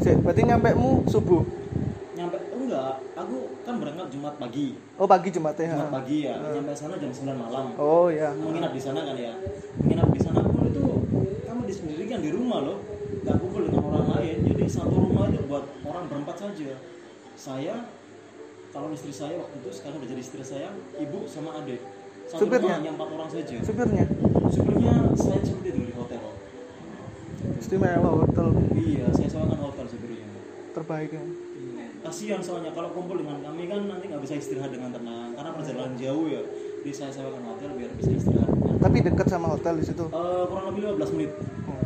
Sik, 0.00 0.16
berarti 0.24 0.42
nyampe 0.48 0.72
mu 0.72 1.04
subuh? 1.04 1.44
Nyampe 2.16 2.36
enggak. 2.56 2.96
Aku 3.14 3.36
kan 3.68 3.74
berangkat 3.76 4.08
Jumat 4.08 4.34
pagi. 4.40 4.80
Oh 4.96 5.04
pagi 5.04 5.28
Jumat 5.28 5.54
ha. 5.60 5.92
pagi 5.92 6.24
ya. 6.24 6.40
Nyampe 6.40 6.72
sana 6.72 6.96
jam 6.96 7.12
9 7.12 7.36
malam. 7.36 7.76
Oh 7.76 8.08
ya 8.08 8.32
menginap 8.32 8.72
di 8.72 8.80
sana 8.80 9.04
kan 9.04 9.14
ya? 9.14 9.36
Menginap 9.84 10.08
di 10.08 10.20
sana. 10.24 10.40
Pun 10.40 10.64
itu 10.72 10.84
kamu 11.44 11.62
di 11.68 11.74
sendiri 11.76 12.02
kan 12.08 12.20
di 12.24 12.30
rumah 12.32 12.64
loh. 12.64 12.78
Nggak 13.22 13.36
kumpul 13.44 13.60
dengan 13.68 13.82
orang 13.92 14.06
lain. 14.16 14.36
Jadi 14.48 14.64
satu 14.72 14.94
rumah 14.96 15.28
itu 15.28 15.44
buat 15.44 15.64
orang 15.84 16.04
berempat 16.08 16.36
saja. 16.40 16.72
Saya 17.36 17.74
kalau 18.72 18.88
istri 18.92 19.12
saya 19.12 19.36
waktu 19.36 19.56
itu 19.60 19.70
sekarang 19.72 20.00
udah 20.00 20.08
jadi 20.16 20.22
istri 20.24 20.42
saya 20.42 20.68
ibu 20.96 21.28
sama 21.28 21.60
adik. 21.60 21.80
Satu 22.26 22.48
Supirnya? 22.48 22.74
rumah 22.74 22.78
hanya 22.82 22.90
empat 22.96 23.08
orang 23.12 23.30
saja. 23.30 23.56
Supirnya? 23.62 24.04
Supirnya 24.50 24.94
saya 25.14 25.40
seperti 25.46 25.68
itu 25.70 25.80
di 25.86 25.92
hotel 25.94 25.95
istimewa 27.56 28.10
hotel 28.24 28.48
iya 28.76 29.08
saya 29.16 29.28
sewakan 29.32 29.58
hotel 29.60 29.84
supirnya 29.88 30.28
terbaik 30.76 31.10
ya. 31.16 31.24
Kasihan 32.06 32.38
soalnya 32.38 32.70
kalau 32.70 32.94
kumpul 32.94 33.18
dengan 33.18 33.42
kami 33.42 33.66
kan 33.66 33.82
nanti 33.90 34.06
nggak 34.06 34.22
bisa 34.22 34.38
istirahat 34.38 34.70
dengan 34.70 34.94
tenang 34.94 35.34
karena 35.34 35.50
perjalanan 35.56 35.94
jauh 35.98 36.30
ya. 36.30 36.42
Jadi 36.84 36.92
saya 36.94 37.10
sewakan 37.10 37.42
hotel 37.50 37.70
biar 37.74 37.90
bisa 37.98 38.10
istirahat. 38.14 38.46
Dengan 38.54 38.78
tapi 38.78 38.96
dekat 39.02 39.26
sama 39.26 39.46
hotel 39.50 39.74
di 39.82 39.84
situ? 39.90 40.04
Eh, 40.06 40.44
kurang 40.46 40.66
lebih 40.70 40.94
15 40.94 41.14
menit. 41.18 41.32
Oh, 41.66 41.82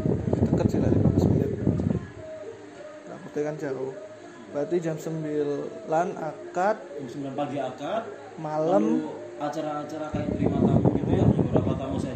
dekat 0.53 0.67
sih 0.69 0.79
lah 0.83 0.91
15 0.93 1.25
menit. 1.33 1.51
Hotel 3.09 3.43
kan 3.49 3.57
jauh. 3.57 3.93
Berarti 4.51 4.77
jam 4.83 4.97
9 4.99 6.11
akad. 6.19 6.77
Jam 6.83 7.09
9 7.33 7.39
pagi 7.39 7.57
akad. 7.63 8.03
Malam. 8.37 8.85
Acara-acara 9.41 10.13
kayak 10.13 10.29
terima 10.37 10.70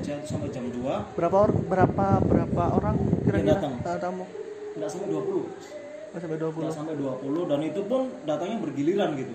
itu 0.05 0.29
sampai 0.29 0.53
jam 0.53 0.69
2 0.69 1.17
berapa 1.17 1.37
or, 1.41 1.51
berapa 1.57 2.07
berapa 2.21 2.63
orang 2.77 2.97
kira-kira 3.25 3.57
datang. 3.57 3.81
tamu 3.81 4.25
nggak 4.77 4.89
sampai 4.93 5.09
20 5.09 5.49
Oh, 6.15 6.23
sampai 6.23 6.39
nggak 6.39 6.55
20 6.63 6.71
sampai 6.71 6.95
20 6.95 7.51
dan 7.51 7.61
itu 7.67 7.81
pun 7.91 8.07
datangnya 8.23 8.63
bergiliran 8.63 9.19
gitu. 9.19 9.35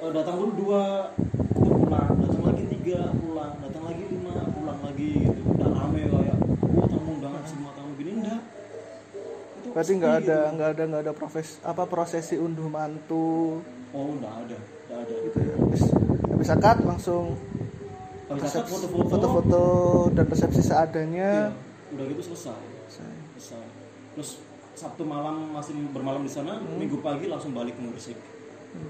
Eh, 0.00 0.10
datang 0.16 0.40
dulu 0.40 0.52
dua 0.56 1.12
pulang 1.52 2.16
datang 2.16 2.42
lagi 2.48 2.64
tiga 2.72 3.12
pulang 3.12 3.52
datang 3.60 3.84
lagi 3.84 4.04
lima 4.08 4.34
pulang 4.56 4.80
lagi 4.80 5.10
gitu. 5.28 5.40
Udah 5.52 5.68
rame 5.68 6.00
kayak 6.08 6.36
wah 6.64 6.86
tamu 6.88 7.10
undangan 7.20 7.42
semua 7.44 7.70
tamu 7.76 7.92
gini 8.00 8.24
enggak 8.24 8.40
itu 9.60 9.68
berarti 9.76 9.92
nggak 10.00 10.14
ada 10.24 10.38
gitu. 10.40 10.54
nggak 10.56 10.68
ada 10.72 10.82
nggak 10.88 11.02
ada 11.04 11.12
profes 11.12 11.48
apa 11.60 11.82
prosesi 11.84 12.34
unduh 12.40 12.68
mantu? 12.72 13.60
Oh 13.92 14.08
enggak 14.16 14.32
ada 14.32 14.56
enggak 14.56 14.98
ada. 15.04 15.14
Gitu 15.28 15.38
ya. 15.44 15.54
Habis 15.60 15.82
habis 16.24 16.48
akad 16.48 16.78
langsung 16.88 17.36
foto-foto. 18.38 19.08
Foto-foto 19.10 19.62
dan 20.14 20.24
resepsi 20.30 20.62
iya, 20.62 20.68
seadanya 20.70 21.30
udah 21.90 22.04
gitu 22.06 22.22
selesai. 22.30 22.62
Saya- 22.86 23.26
selesai. 23.34 23.64
Terus 24.14 24.30
Sabtu 24.78 25.02
malam 25.04 25.52
masih 25.52 25.76
bermalam 25.92 26.24
di 26.24 26.32
sana 26.32 26.56
Minggu 26.56 27.02
pagi 27.04 27.26
langsung 27.26 27.52
balik 27.52 27.76
ke 27.76 27.82
Gresik. 27.90 28.18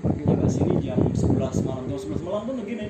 Pagi. 0.04 0.23
Nyampe 0.28 0.47
sini 0.47 0.76
jam 0.85 1.00
11 1.00 1.64
malam. 1.64 1.88
Jam 1.88 1.99
11 1.99 2.20
malam 2.20 2.42
pun 2.44 2.56
begini 2.61 2.87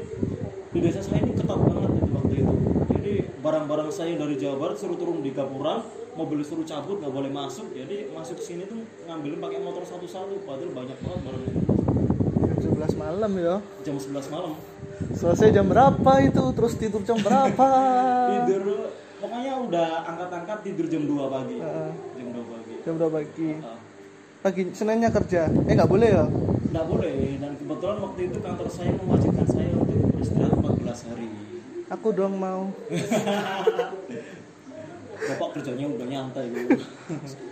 di 0.70 0.78
desa 0.78 1.02
saya 1.02 1.22
ini 1.22 1.34
ketat 1.34 1.58
banget 1.58 1.90
itu 1.98 2.10
waktu 2.14 2.34
itu. 2.42 2.54
Jadi 2.90 3.12
barang-barang 3.42 3.90
saya 3.94 4.14
dari 4.18 4.34
Jawa 4.38 4.56
Barat 4.58 4.76
suruh 4.78 4.98
turun 4.98 5.22
di 5.22 5.30
Gapura 5.30 5.82
mobil 6.18 6.42
suruh 6.42 6.66
cabut 6.66 6.98
nggak 6.98 7.14
boleh 7.14 7.30
masuk. 7.30 7.70
Jadi 7.72 8.10
masuk 8.10 8.42
ke 8.42 8.44
sini 8.44 8.66
tuh 8.66 8.82
ngambilin 9.06 9.38
pakai 9.38 9.62
motor 9.62 9.86
satu-satu 9.86 10.42
padahal 10.42 10.70
banyak 10.74 10.98
banget 10.98 11.20
barangnya. 11.24 11.54
Jam 12.58 12.58
11 12.74 12.94
malam 12.98 13.32
ya. 13.38 13.54
Jam 13.86 13.96
11 13.96 14.26
malam 14.34 14.52
selesai 15.16 15.48
jam 15.52 15.66
berapa 15.68 16.12
itu? 16.24 16.44
Terus 16.56 16.72
tidur 16.76 17.02
jam 17.04 17.18
berapa? 17.20 17.68
Tidur 18.30 18.62
pokoknya 19.20 19.52
udah 19.68 19.88
angkat-angkat 20.08 20.58
tidur 20.64 20.86
jam 20.88 21.02
2 21.04 21.28
pagi. 21.28 21.56
Heeh. 21.60 21.90
jam 22.16 22.28
2 22.32 22.52
pagi. 22.52 22.74
Jam 22.80 22.94
berapa 22.96 23.12
pagi. 23.12 23.50
Ah. 23.60 23.78
pagi 24.40 24.62
seninnya 24.72 25.10
kerja. 25.12 25.52
Eh 25.68 25.74
nggak 25.76 25.90
boleh 25.90 26.08
ya? 26.08 26.24
Nggak 26.72 26.86
boleh. 26.88 27.14
Dan 27.36 27.52
kebetulan 27.60 27.96
waktu 28.00 28.20
itu 28.32 28.38
kantor 28.40 28.68
saya 28.72 28.90
mewajibkan 28.96 29.46
saya 29.50 29.70
untuk 29.76 29.96
beristirahat 30.16 30.56
14 30.56 31.08
hari. 31.12 31.26
Aku 31.92 32.08
doang 32.16 32.36
mau. 32.40 32.62
Bapak 35.20 35.48
kerjanya 35.52 35.84
udah 35.84 36.06
nyantai 36.08 36.48
gitu 36.48 36.80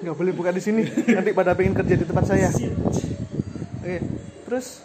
nggak 0.00 0.16
boleh 0.16 0.32
buka 0.32 0.50
di 0.56 0.62
sini. 0.64 0.82
Nanti 0.88 1.30
pada 1.36 1.52
pengen 1.52 1.76
kerja 1.76 1.94
di 2.00 2.06
tempat 2.08 2.24
saya. 2.24 2.48
Oke 2.48 3.96
terus 4.48 4.80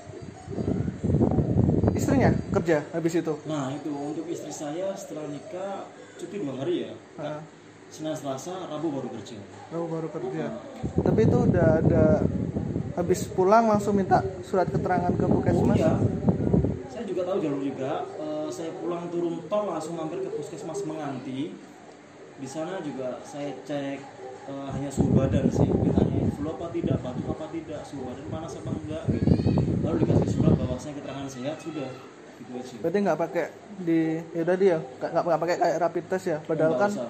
istrinya 2.14 2.32
kerja 2.54 2.78
habis 2.94 3.14
itu 3.18 3.34
Nah 3.50 3.74
itu 3.74 3.90
untuk 3.90 4.26
istri 4.30 4.54
saya 4.54 4.94
setelah 4.94 5.26
nikah 5.34 5.90
cuti 6.22 6.36
dua 6.38 6.54
hari 6.62 6.76
ya. 6.86 6.94
Ah. 7.18 7.42
Senin 7.90 8.14
Selasa 8.18 8.54
Rabu 8.70 8.90
baru 8.90 9.10
kerja. 9.18 9.38
Baru 9.70 9.86
baru 9.86 10.08
kerja. 10.10 10.46
Tapi 10.98 11.20
itu 11.30 11.38
udah 11.46 11.68
ada 11.78 12.06
habis 12.98 13.26
pulang 13.30 13.70
langsung 13.70 13.98
minta 13.98 14.22
surat 14.46 14.66
keterangan 14.70 15.14
ke 15.14 15.26
Oh 15.26 15.34
puskesmas. 15.38 15.78
iya. 15.78 15.94
Saya 16.90 17.06
juga 17.06 17.22
tahu 17.26 17.38
jalur 17.42 17.62
juga. 17.62 18.06
Eh, 18.18 18.50
saya 18.50 18.74
pulang 18.82 19.10
turun 19.14 19.46
tol 19.46 19.70
langsung 19.70 19.94
mampir 19.98 20.26
ke 20.26 20.30
puskesmas 20.34 20.82
Menganti. 20.90 21.54
Di 22.42 22.48
sana 22.50 22.82
juga 22.82 23.22
saya 23.26 23.54
cek 23.62 24.00
eh, 24.50 24.68
hanya 24.74 24.90
suhu 24.90 25.14
badan 25.14 25.46
sih. 25.54 25.70
Ditanya 25.70 26.34
flu 26.34 26.50
apa 26.50 26.74
tidak, 26.74 26.98
batuk 26.98 27.30
apa 27.30 27.46
tidak, 27.54 27.82
suhu 27.86 28.10
badan 28.10 28.26
panas 28.34 28.58
apa 28.58 28.70
enggak 28.74 29.04
gitu. 29.14 29.30
Lalu 29.86 29.96
dikasih 30.02 30.30
surat 30.34 30.53
saya 30.84 31.00
keterangan 31.00 31.28
sehat 31.32 31.58
sudah. 31.64 31.90
Gitu 32.34 32.52
aja. 32.60 32.76
Berarti 32.84 32.98
nggak 33.00 33.20
pakai 33.24 33.46
di 33.80 34.02
ya 34.36 34.42
udah 34.44 34.58
dia 34.60 34.78
nggak 35.00 35.24
nggak 35.24 35.42
pakai 35.48 35.56
kayak 35.56 35.78
rapid 35.80 36.06
test 36.12 36.26
ya. 36.28 36.38
Padahal 36.44 36.74
kan 36.76 36.92
usah. 36.92 37.10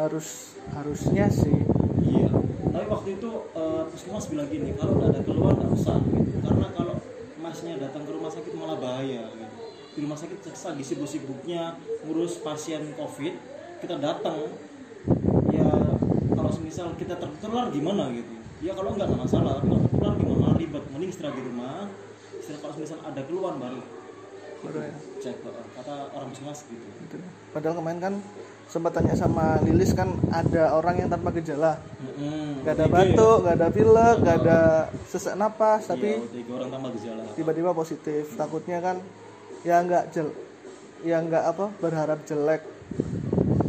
harus 0.00 0.28
harusnya 0.72 1.26
sih. 1.28 1.58
Iya. 2.00 2.32
Tapi 2.72 2.86
waktu 2.88 3.08
itu 3.20 3.30
eh, 3.52 3.82
puskesmas 3.92 4.26
bilang 4.32 4.48
gini, 4.48 4.72
kalau 4.80 4.96
nggak 4.96 5.10
ada 5.12 5.20
keluhan 5.20 5.54
nggak 5.60 5.72
usah 5.76 5.96
gitu. 6.00 6.38
Karena 6.40 6.68
kalau 6.72 6.96
masnya 7.44 7.74
datang 7.76 8.02
ke 8.08 8.10
rumah 8.16 8.32
sakit 8.32 8.52
malah 8.56 8.78
bahaya 8.80 9.28
gitu. 9.36 9.56
Di 9.68 9.98
rumah 10.06 10.16
sakit 10.16 10.38
lagi 10.46 10.84
sibuk-sibuknya 10.86 11.74
ngurus 12.06 12.38
pasien 12.40 12.94
COVID, 12.94 13.34
kita 13.82 13.98
datang 13.98 14.48
ya 15.50 15.70
kalau 16.38 16.50
semisal 16.54 16.94
kita 16.94 17.18
tertular 17.18 17.68
gimana 17.74 18.14
gitu. 18.14 18.32
Ya 18.62 18.72
kalau 18.78 18.94
nggak 18.94 19.10
nggak 19.10 19.22
masalah, 19.26 19.58
tapi 19.58 19.66
kalau 19.66 19.82
tertular 19.90 20.14
gimana 20.14 20.54
ribet. 20.54 20.84
Mending 20.94 21.10
istirahat 21.10 21.34
di 21.34 21.42
rumah. 21.42 21.90
Kalau 22.56 22.72
semisal 22.72 22.98
ada 23.04 23.20
keluhan 23.24 23.54
baru 23.56 23.80
Baru 24.58 24.78
ya. 24.82 24.94
cek 25.22 25.36
kata 25.78 25.94
orang 26.10 26.28
puskesmas 26.32 26.66
gitu. 26.66 26.82
Gitu. 27.06 27.16
Padahal 27.54 27.74
kemarin 27.78 28.00
kan 28.02 28.14
sempat 28.68 28.90
tanya 28.90 29.14
sama 29.14 29.62
Lilis 29.62 29.94
kan 29.94 30.12
ada 30.28 30.74
orang 30.74 30.98
yang 30.98 31.08
tanpa 31.08 31.30
gejala. 31.32 31.78
Mm-mm. 32.02 32.66
Gak 32.66 32.74
ada 32.74 32.84
OTG 32.84 32.90
ya? 32.90 32.96
batuk, 32.98 33.36
gak 33.46 33.54
ada 33.54 33.68
pilek, 33.70 34.16
gak 34.20 34.36
ada 34.44 34.58
sesak 35.06 35.34
napas, 35.38 35.86
Iya, 35.86 35.90
tapi 35.94 36.08
OTG 36.20 36.48
orang 36.50 36.68
tanpa 36.68 36.88
gejala. 36.98 37.22
tiba-tiba 37.32 37.70
positif. 37.72 38.22
Takutnya 38.34 38.78
kan 38.82 38.96
ya 39.62 39.82
nggak 39.82 40.04
jel, 40.10 40.28
ya 41.02 41.18
nggak 41.18 41.44
apa 41.50 41.66
berharap 41.78 42.18
jelek 42.22 42.62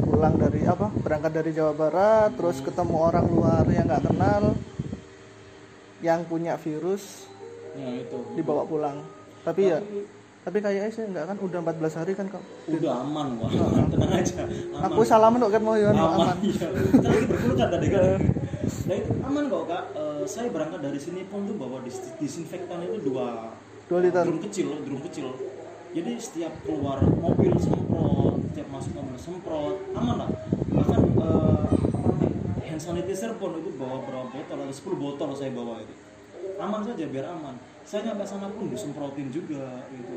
pulang 0.03 0.35
dari 0.35 0.65
apa 0.65 0.89
berangkat 0.91 1.31
dari 1.31 1.51
Jawa 1.53 1.73
Barat 1.73 2.29
terus 2.35 2.59
ketemu 2.59 2.95
orang 2.97 3.25
luar 3.25 3.63
yang 3.69 3.85
nggak 3.87 4.03
kenal 4.05 4.43
yang 6.01 6.21
punya 6.25 6.57
virus 6.57 7.25
Ya 7.73 7.89
itu. 7.97 8.17
dibawa 8.33 8.63
pulang. 8.63 8.97
Tapi 9.41 9.61
ya 9.67 9.79
tapi 10.39 10.57
kayaknya 10.59 10.89
sih 10.89 11.03
nggak 11.05 11.25
kan 11.25 11.37
udah 11.37 11.59
14 11.61 11.99
hari 11.99 12.11
kan 12.13 12.25
kok 12.25 12.41
udah 12.65 13.03
aman 13.03 13.27
wah 13.37 13.51
tenang 13.85 14.11
aja. 14.13 14.47
Aman. 14.71 14.87
Aku 14.87 15.01
salaman 15.03 15.37
kok 15.39 15.51
kan 15.51 15.61
mau 15.61 15.75
aman, 15.75 15.93
aman. 15.93 16.37
iya. 16.41 16.67
Kita 16.71 17.05
lagi 17.05 17.25
berpelukan 17.27 17.67
tadi 17.69 17.87
kan 17.87 18.03
nah 18.79 18.95
itu 18.95 19.11
aman 19.19 19.43
kok 19.45 19.63
kak. 19.65 19.83
Eh, 19.93 20.23
saya 20.25 20.47
berangkat 20.47 20.79
dari 20.79 20.97
sini 20.97 21.21
pun 21.23 21.43
tuh 21.43 21.53
bawa 21.53 21.81
dis- 21.81 22.13
disinfektan 22.15 22.81
itu 22.81 22.97
dua 23.03 23.53
Dua 23.85 23.99
liter. 23.99 24.21
drum 24.23 24.39
kecil 24.39 24.67
drum 24.81 25.01
kecil. 25.03 25.27
Jadi 25.89 26.11
setiap 26.17 26.53
keluar 26.63 27.01
mobil 27.01 27.53
semprot 27.55 28.37
setiap 28.47 28.67
masuk 28.69 28.93
mobil 28.95 29.17
semprot 29.17 29.75
aman 29.91 30.15
lah. 30.19 30.29
Bahkan 30.71 30.99
eh, 31.01 31.65
namanya, 31.91 32.29
hand 32.63 32.81
sanitizer 32.81 33.33
pun 33.35 33.53
itu 33.55 33.69
bawa 33.75 34.01
berapa 34.01 34.29
botol 34.31 34.57
ada 34.59 34.69
10 34.69 34.81
botol 34.95 35.29
saya 35.33 35.51
bawa 35.51 35.77
itu 35.79 35.93
aman 36.59 36.81
saja 36.83 37.03
biar 37.07 37.25
aman. 37.31 37.55
Saya 37.87 38.11
nyampe 38.11 38.27
sana 38.27 38.51
pun 38.51 38.69
disemprotin 38.69 39.31
juga 39.31 39.87
gitu. 39.95 40.15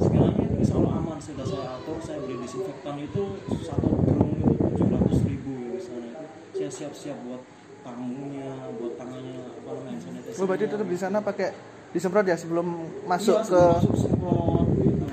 Sekiranya 0.00 0.42
itu 0.42 0.56
insya 0.58 0.74
Allah 0.80 0.92
aman 0.98 1.18
sudah 1.20 1.46
saya 1.46 1.68
atur 1.78 2.00
saya 2.02 2.18
beli 2.24 2.40
disinfektan 2.42 2.96
itu 2.98 3.22
satu 3.62 3.88
drum 4.02 4.28
itu 4.34 4.52
tujuh 4.58 4.86
ratus 4.90 5.18
ribu 5.28 5.52
ya 5.70 5.78
itu 5.78 6.58
saya 6.58 6.70
siap-siap 6.72 7.16
buat 7.28 7.42
tamunya 7.84 8.72
buat 8.80 8.96
tangannya 8.96 9.44
apa 9.60 9.70
namanya 9.76 10.00
sanitizer 10.00 10.40
oh 10.40 10.46
berarti 10.48 10.64
tetap 10.66 10.88
di 10.88 10.98
sana 10.98 11.18
pakai 11.20 11.48
disemprot 11.94 12.26
ya 12.26 12.34
sebelum 12.34 12.66
masuk 13.06 13.38
iya, 13.38 13.44
ke 13.44 13.46
sebelum 13.46 13.76
masuk 13.78 13.94
semprot 13.94 14.66
gitu. 14.82 15.06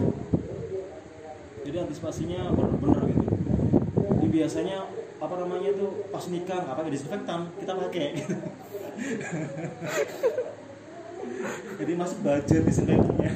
Jadi 1.61 1.77
antisipasinya 1.77 2.41
bener-bener 2.57 3.01
gitu. 3.11 3.35
Jadi 4.17 4.27
biasanya 4.33 4.77
apa 5.21 5.35
namanya 5.37 5.69
itu 5.69 5.85
pas 6.09 6.25
nikah 6.25 6.57
nggak 6.65 6.77
pakai 6.81 6.91
disinfektan 6.97 7.39
kita 7.61 7.71
pakai 7.77 8.05
gitu. 8.17 8.35
jadi 11.81 11.91
masuk 11.97 12.19
budget 12.21 12.61
disinfektannya 12.63 13.31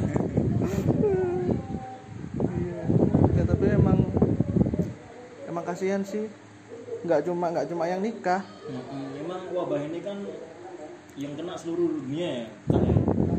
Iya. 2.46 2.82
Ya 3.36 3.44
tapi 3.44 3.66
emang 3.74 4.00
emang 5.46 5.64
kasihan 5.66 6.02
sih. 6.06 6.30
Nggak 7.02 7.26
cuma 7.26 7.54
nggak 7.54 7.70
cuma 7.70 7.86
yang 7.86 8.02
nikah. 8.02 8.42
Mm-mm. 8.66 9.22
emang 9.22 9.42
wabah 9.54 9.82
ini 9.82 10.00
kan 10.02 10.18
yang 11.16 11.34
kena 11.34 11.56
seluruh 11.56 11.96
dunia 11.96 12.28
ya 12.28 12.44
ya? 12.44 12.48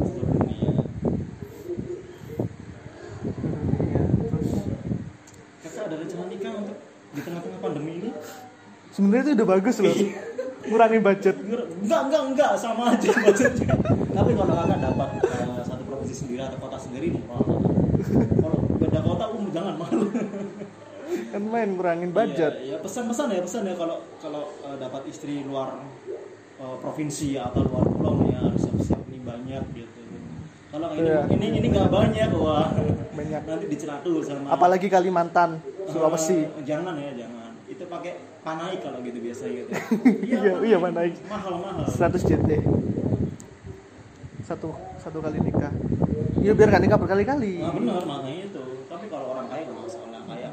seluruh 0.00 0.28
dunia 0.32 0.70
Iya, 3.76 4.02
Terus 4.16 4.50
kakak 5.60 5.82
ada 5.84 5.96
rencana 6.00 6.24
nikah 6.26 6.52
untuk 6.56 6.76
di 7.12 7.20
tengah-tengah 7.20 7.60
pandemi 7.60 7.92
ini 8.00 8.10
sebenarnya 8.90 9.22
itu 9.22 9.32
udah 9.36 9.48
bagus 9.48 9.76
loh. 9.80 9.96
Ngurangin 10.66 11.00
budget. 11.00 11.36
enggak 11.78 12.00
enggak 12.04 12.22
enggak 12.26 12.50
sama 12.54 12.90
aja 12.90 13.08
budgetnya 13.14 13.74
tapi 14.10 14.30
kalau 14.32 14.52
kakak 14.56 14.78
dapat 14.80 15.08
eh, 15.22 15.62
satu 15.62 15.82
provinsi 15.84 16.14
sendiri 16.16 16.40
atau 16.42 16.58
kota 16.58 16.76
sendiri 16.76 17.06
murah 17.12 17.38
kalau 18.36 18.58
beda 18.76 19.00
kota 19.00 19.24
um 19.28 19.44
jangan 19.48 19.74
malu 19.76 20.08
Kan 21.06 21.42
main 21.44 21.70
ngurangin 21.70 22.10
budget. 22.10 22.52
Iya, 22.58 22.76
ya 22.76 22.82
pesan-pesan 22.82 23.30
ya 23.30 23.40
pesan 23.40 23.62
ya 23.62 23.74
kalau 23.74 24.02
kalau 24.18 24.42
eh, 24.60 24.76
dapat 24.76 25.02
istri 25.06 25.42
luar 25.42 25.78
eh, 26.56 26.76
provinsi 26.76 27.36
atau 27.36 27.62
luar 27.62 27.84
pulau 27.86 28.14
nih 28.20 28.34
ya 28.34 28.40
harus 28.42 28.60
siap-siap 28.60 29.00
ini 29.06 29.18
banyak 29.20 29.62
gitu 29.72 30.00
kalau 30.66 30.88
ini 30.92 31.06
Iya. 31.06 31.20
ini 31.30 31.46
ini 31.54 31.66
nggak 31.68 31.88
banyak 31.88 32.30
wah 32.34 32.68
Banyak. 33.12 33.42
nanti 33.44 33.66
dicelatu 33.66 34.20
sama 34.20 34.50
Apalagi 34.50 34.88
Kalimantan, 34.88 35.62
Sulawesi. 35.86 36.44
Eh, 36.44 36.64
jangan 36.64 36.98
ya 36.98 37.12
jangan 37.16 37.35
itu 37.76 37.84
pakai 37.86 38.12
panai 38.40 38.80
kalau 38.80 38.98
gitu 39.00 39.20
biasa 39.20 39.44
gitu 39.46 39.68
Iya, 40.32 40.52
iya, 40.64 40.76
Panai. 40.76 41.12
mahal 41.26 41.54
mahal 41.60 41.84
100 41.84 42.24
JT. 42.24 42.50
Satu 44.42 44.72
satu 44.96 45.18
kali 45.18 45.36
nikah. 45.38 45.68
Iya 46.36 46.52
biar 46.52 46.70
gak 46.70 46.82
nikah 46.82 46.96
berkali-kali. 46.96 47.58
nah 47.58 47.70
benar 47.70 48.02
makanya 48.02 48.42
itu 48.46 48.62
tapi 48.86 49.04
kalau 49.06 49.34
orang 49.34 49.46
kaya 49.46 49.66
nggak 49.66 49.78
masalah 49.78 50.22
kaya 50.24 50.48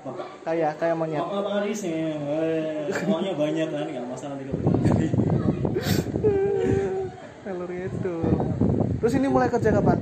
bapak 0.00 0.26
Kayak 0.40 0.72
kayak 0.76 0.94
monyet. 0.94 1.20
Bapak 1.20 1.40
Pak 1.42 1.54
Aris 1.60 1.80
nih, 1.82 1.96
eh, 2.16 2.86
semuanya 2.90 3.32
banyak 3.34 3.68
kan, 3.68 3.86
nggak 3.86 4.06
masalah 4.06 4.34
tiga 4.36 4.52
kali. 4.54 5.06
Alur 7.42 7.70
itu. 7.70 8.16
Terus 8.96 9.12
ini 9.14 9.26
mulai 9.26 9.48
kerja 9.48 9.70
kapan? 9.72 9.98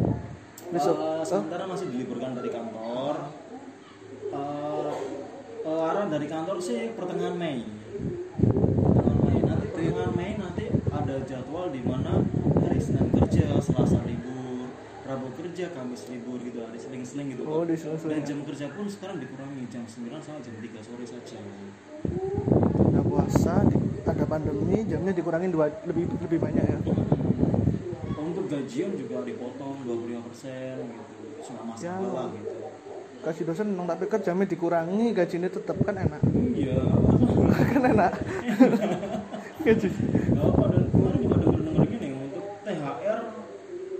Besok. 0.68 0.94
Eh, 0.94 1.06
Oh, 1.18 1.24
sementara 1.24 1.64
masih 1.64 1.86
diliburkan 1.88 2.36
dari 2.36 2.50
kantor. 2.50 3.14
Eh, 4.28 4.77
eh, 5.68 5.88
arah 5.88 6.06
dari 6.08 6.26
kantor 6.26 6.56
sih 6.58 6.96
pertengahan 6.96 7.36
Mei. 7.36 7.60
Pertengahan 8.40 9.20
Mei. 9.20 9.38
Nanti 9.44 9.66
pertengahan 9.68 10.12
Mei 10.16 10.32
nanti 10.40 10.64
ada 10.88 11.14
jadwal 11.24 11.66
di 11.68 11.80
mana 11.84 12.24
hari 12.64 12.80
Senin 12.80 13.12
kerja, 13.12 13.60
Selasa 13.60 14.00
libur, 14.04 14.72
Rabu 15.04 15.28
kerja, 15.36 15.68
Kamis 15.72 16.08
libur 16.08 16.40
gitu, 16.40 16.64
hari 16.64 16.78
seling-seling 16.80 17.36
gitu. 17.36 17.42
Oh. 17.44 17.64
Dan 17.64 18.20
jam 18.24 18.38
kerja 18.44 18.66
pun 18.72 18.88
sekarang 18.88 19.20
dikurangi 19.20 19.64
jam 19.68 19.84
9 19.84 20.20
sampai 20.20 20.42
jam 20.42 20.54
3 20.56 20.80
sore 20.80 21.04
saja. 21.04 21.38
udah 22.78 23.04
puasa, 23.04 23.54
ada 24.06 24.24
pandemi, 24.24 24.86
jamnya 24.86 25.12
dikurangin 25.12 25.50
dua 25.50 25.68
lebih 25.84 26.08
lebih 26.24 26.38
banyak 26.40 26.64
ya. 26.64 26.78
Untuk 28.14 28.46
gajian 28.46 28.94
juga 28.94 29.26
dipotong 29.26 29.82
25% 29.82 30.78
gitu. 30.78 31.14
Cuma 31.44 31.74
masalah 31.74 32.30
Ya. 32.30 32.34
gitu. 32.34 32.67
Kasih 33.18 33.44
dosen 33.44 33.74
nong 33.74 33.86
tapi 33.86 34.06
jamnya 34.16 34.46
dikurangi, 34.46 35.10
gajinya 35.10 35.48
tetap 35.48 35.76
kan 35.80 35.96
enak. 35.96 36.22
Iya. 36.54 36.78
kan 37.74 37.82
enak. 37.84 38.12
Gaji. 39.66 39.88
Gak 39.90 40.44
apa 40.44 40.64
dan 40.70 40.82
kemarin 40.88 41.18
juga 41.18 41.36
denger 41.42 41.84
gini 41.88 42.08
untuk 42.16 42.44
THR 42.62 43.20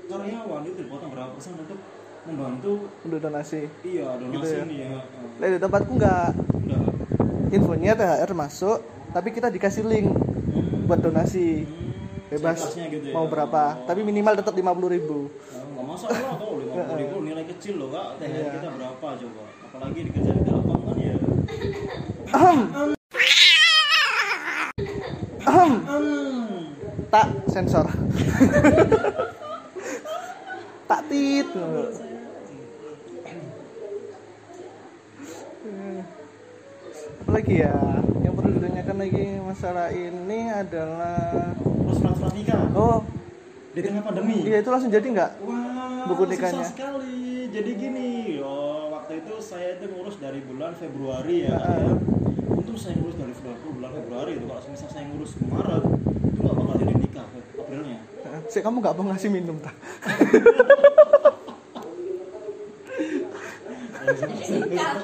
karyawan 0.09 0.62
itu 0.64 0.78
dipotong 0.78 1.11
berapa 1.11 1.31
persen 1.31 1.52
untuk 1.59 1.78
membantu 2.24 2.72
Untuk 3.02 3.18
donasi. 3.18 3.62
iya 3.83 4.07
donasi 4.14 4.35
Gitu 4.35 4.46
ya. 4.48 4.62
ini 4.64 4.76
ya. 4.81 4.98
Lah 5.37 5.48
di 5.48 5.59
tempatku 5.59 5.92
nggak 5.92 6.26
Udah. 6.62 6.83
infonya 7.50 7.92
THR 7.94 8.33
masuk, 8.33 8.78
tapi 9.11 9.28
kita 9.31 9.48
dikasih 9.48 9.83
link 9.83 10.09
Hmm. 10.09 10.87
buat 10.87 10.98
donasi. 10.98 11.64
Hmm, 11.64 11.87
Bebas 12.28 12.61
gitu 12.70 13.02
ya. 13.02 13.12
mau 13.12 13.24
berapa, 13.24 13.62
Oh. 13.74 13.85
tapi 13.85 14.00
minimal 14.02 14.37
tetap 14.37 14.52
50.000 14.52 14.87
ribu. 14.87 15.28
Ya, 15.48 15.64
masa 15.98 16.14
murah 16.14 16.38
tau 16.38 16.54
lima 16.62 16.74
puluh 16.78 16.94
ribu 17.02 17.16
nilai 17.26 17.44
kecil 17.50 17.74
loh 17.82 17.90
kak 17.90 18.22
thr 18.22 18.30
yeah. 18.30 18.54
kita 18.54 18.68
berapa 18.70 19.08
coba 19.18 19.42
apalagi 19.66 20.00
dikerja 20.06 20.30
di 20.30 20.42
lapang 20.46 20.82
kan 20.87 20.96
ya 21.02 21.14
um. 22.38 22.61
Um. 25.42 25.72
Um. 25.90 26.54
tak 27.11 27.26
sensor 27.50 27.87
tak 30.90 31.00
tit 31.11 31.48
apalagi 37.26 37.54
ya 37.58 37.74
yang 38.22 38.34
perlu 38.38 38.54
ditanyakan 38.54 38.96
lagi 39.02 39.26
masalah 39.42 39.90
ini 39.90 40.40
adalah 40.46 41.58
plus 41.58 41.98
oh 42.78 43.17
di 43.68 43.81
tengah 43.81 44.02
pandemi. 44.02 44.42
iya 44.42 44.59
itu 44.59 44.68
langsung 44.68 44.88
jadi 44.88 45.07
nggak 45.07 45.31
Wah, 45.44 46.04
Buku 46.09 46.22
susah 46.24 46.33
nikahnya. 46.33 46.64
sekali. 46.64 47.16
Jadi 47.48 47.70
gini, 47.74 48.09
oh, 48.40 48.92
waktu 48.92 49.24
itu 49.24 49.35
saya 49.40 49.76
itu 49.76 49.88
ngurus 49.88 50.16
dari 50.18 50.40
bulan 50.40 50.72
Februari 50.72 51.48
ya. 51.48 51.57
Ah. 51.57 51.81
ya. 51.81 51.92
Untung 52.48 52.76
saya 52.76 52.96
ngurus 52.96 53.16
dari 53.16 53.33
Februari, 53.33 53.61
bulan 53.72 53.92
Februari 53.94 54.31
itu 54.37 54.44
kalau 54.44 54.61
misal 54.68 54.88
saya 54.88 55.04
ngurus 55.07 55.33
Maret 55.42 55.85
itu 55.85 56.38
nggak 56.38 56.54
bakal 56.54 56.74
jadi 56.76 56.94
nikah 56.94 57.26
Aprilnya. 57.57 57.98
sih 58.48 58.61
kamu 58.61 58.76
nggak 58.78 58.94
mau 58.94 59.04
ngasih 59.07 59.28
minum 59.28 59.57
tak 59.59 59.74
Singkat. 64.40 64.96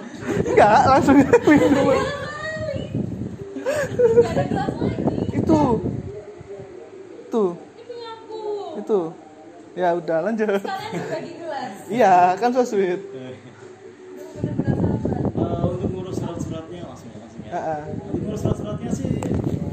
nggak 0.54 0.78
langsung 0.88 1.16
minum 1.20 1.86
itu 5.34 5.60
tuh. 7.30 7.50
Itu 8.94 9.10
ya 9.74 9.90
udah 9.98 10.18
lanjut 10.22 10.46
Kalian 10.62 10.90
berbagi 11.02 11.32
gelas. 11.42 11.72
iya 11.90 12.38
kan 12.38 12.54
so 12.54 12.62
sweet 12.62 13.02
Eh, 13.10 13.34
eh, 15.34 15.62
untuk 15.66 15.88
ngurus 15.90 16.22
surat-suratnya 16.22 16.86
langsung 16.86 17.10
ya, 17.10 17.18
langsung 17.22 17.42
ya. 17.42 17.50
Ah, 17.50 17.58
ah. 17.58 17.82
Untuk 17.90 18.22
ngurus 18.22 18.40
surat-suratnya 18.42 18.90
sih 18.90 19.10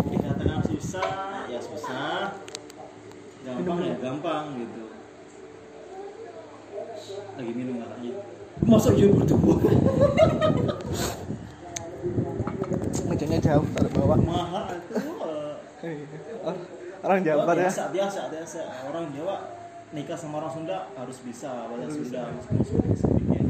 dikatakan 0.10 0.62
susah, 0.65 1.10
ya 1.45 1.60
susah. 1.62 2.34
Gampang 3.45 3.77
ya 3.77 3.93
dulu. 3.93 4.01
gampang 4.01 4.45
gitu. 4.57 4.84
Lagi 7.38 7.51
minum 7.53 7.75
katanya. 7.77 8.12
Masa 8.62 8.89
iya 8.93 9.07
berdua? 9.10 9.55
mejanya 13.05 13.38
jauh 13.38 13.65
taruh 13.73 13.91
bawah 13.93 14.17
Mahal 14.17 14.65
itu. 14.77 14.97
Oh, 16.41 16.53
orang 17.02 17.20
Jawa 17.26 17.42
Oh, 17.44 17.54
ya 17.54 17.66
biasa, 17.66 17.84
biasa, 17.90 18.22
biasa. 18.30 18.62
Orang 18.88 19.06
Jawa 19.14 19.36
nikah 19.92 20.18
sama 20.18 20.40
orang 20.40 20.54
Sunda 20.54 20.78
harus 20.96 21.18
bisa 21.26 21.50
bahasa 21.68 21.90
Sunda 21.92 22.22
meskipun 22.32 22.94
sedikit. 22.96 23.46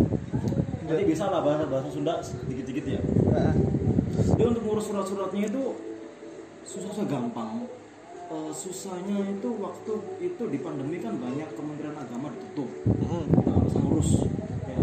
Jadi 0.89 1.03
bisa 1.07 1.23
lah 1.29 1.41
bahasa 1.45 1.65
bahasa 1.69 1.89
Sunda 1.91 2.13
sedikit-sedikit 2.23 2.85
ya. 2.87 3.01
Ah, 3.31 3.53
Dia 4.35 4.45
untuk 4.49 4.63
ngurus 4.65 4.85
surat-suratnya 4.89 5.47
itu 5.47 5.63
susah-susah 6.65 7.05
gampang. 7.07 7.67
Eh, 8.31 8.51
susahnya 8.55 9.27
itu 9.27 9.49
waktu 9.59 9.93
itu 10.23 10.43
di 10.47 10.57
pandemi 10.63 11.03
kan 11.03 11.19
banyak 11.19 11.51
kementerian 11.51 11.95
agama 11.99 12.31
ditutup. 12.31 12.69
mm. 12.87 13.23
Nah, 13.43 13.53
harus 13.59 13.75
ngurus 13.75 14.09
ya. 14.65 14.79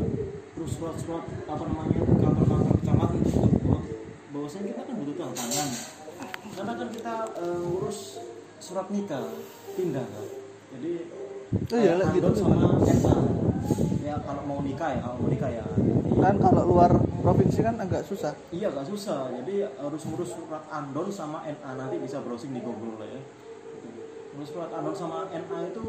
Terus 0.52 0.70
surat-surat 0.76 1.24
apa 1.48 1.62
namanya 1.64 1.96
itu 1.96 2.12
kantor-kantor 2.12 2.72
kecamatan 2.84 3.18
ditutup 3.24 3.52
bahwa 3.64 3.80
bahwasanya 4.36 4.64
kita 4.68 4.80
kan 4.84 4.94
butuh 5.00 5.14
tangan. 5.32 5.68
Karena 6.52 6.72
kan 6.76 6.88
kita 6.92 7.14
eh, 7.40 7.58
ngurus 7.64 7.98
surat 8.58 8.86
nikah 8.90 9.22
pindah 9.74 10.04
kan. 10.04 10.26
Jadi 10.76 10.92
Oh 11.48 11.80
iya, 11.80 11.96
gitu 12.12 12.28
sama 12.36 12.76
SA. 12.84 13.14
Ya 14.04 14.20
kalau 14.20 14.42
mau 14.44 14.60
nikah 14.60 14.92
ya, 14.92 15.00
kalau 15.00 15.16
mau 15.16 15.28
nikah 15.32 15.48
ya. 15.48 15.64
kan 16.18 16.34
kalau 16.36 16.62
luar 16.66 16.92
provinsi 17.22 17.62
kan 17.62 17.78
agak 17.78 18.02
susah 18.02 18.34
Iya 18.50 18.74
gak 18.74 18.90
susah, 18.90 19.30
jadi 19.40 19.70
harus 19.80 20.02
ngurus 20.02 20.34
surat 20.34 20.66
andon 20.68 21.08
sama 21.08 21.46
NA 21.46 21.70
nanti 21.78 21.96
bisa 22.02 22.20
browsing 22.20 22.52
di 22.52 22.60
Google 22.60 23.00
lah 23.00 23.08
ya. 23.08 23.20
Ngurus 24.36 24.50
surat 24.52 24.70
andon 24.76 24.92
sama 24.92 25.30
NA 25.32 25.58
itu 25.72 25.82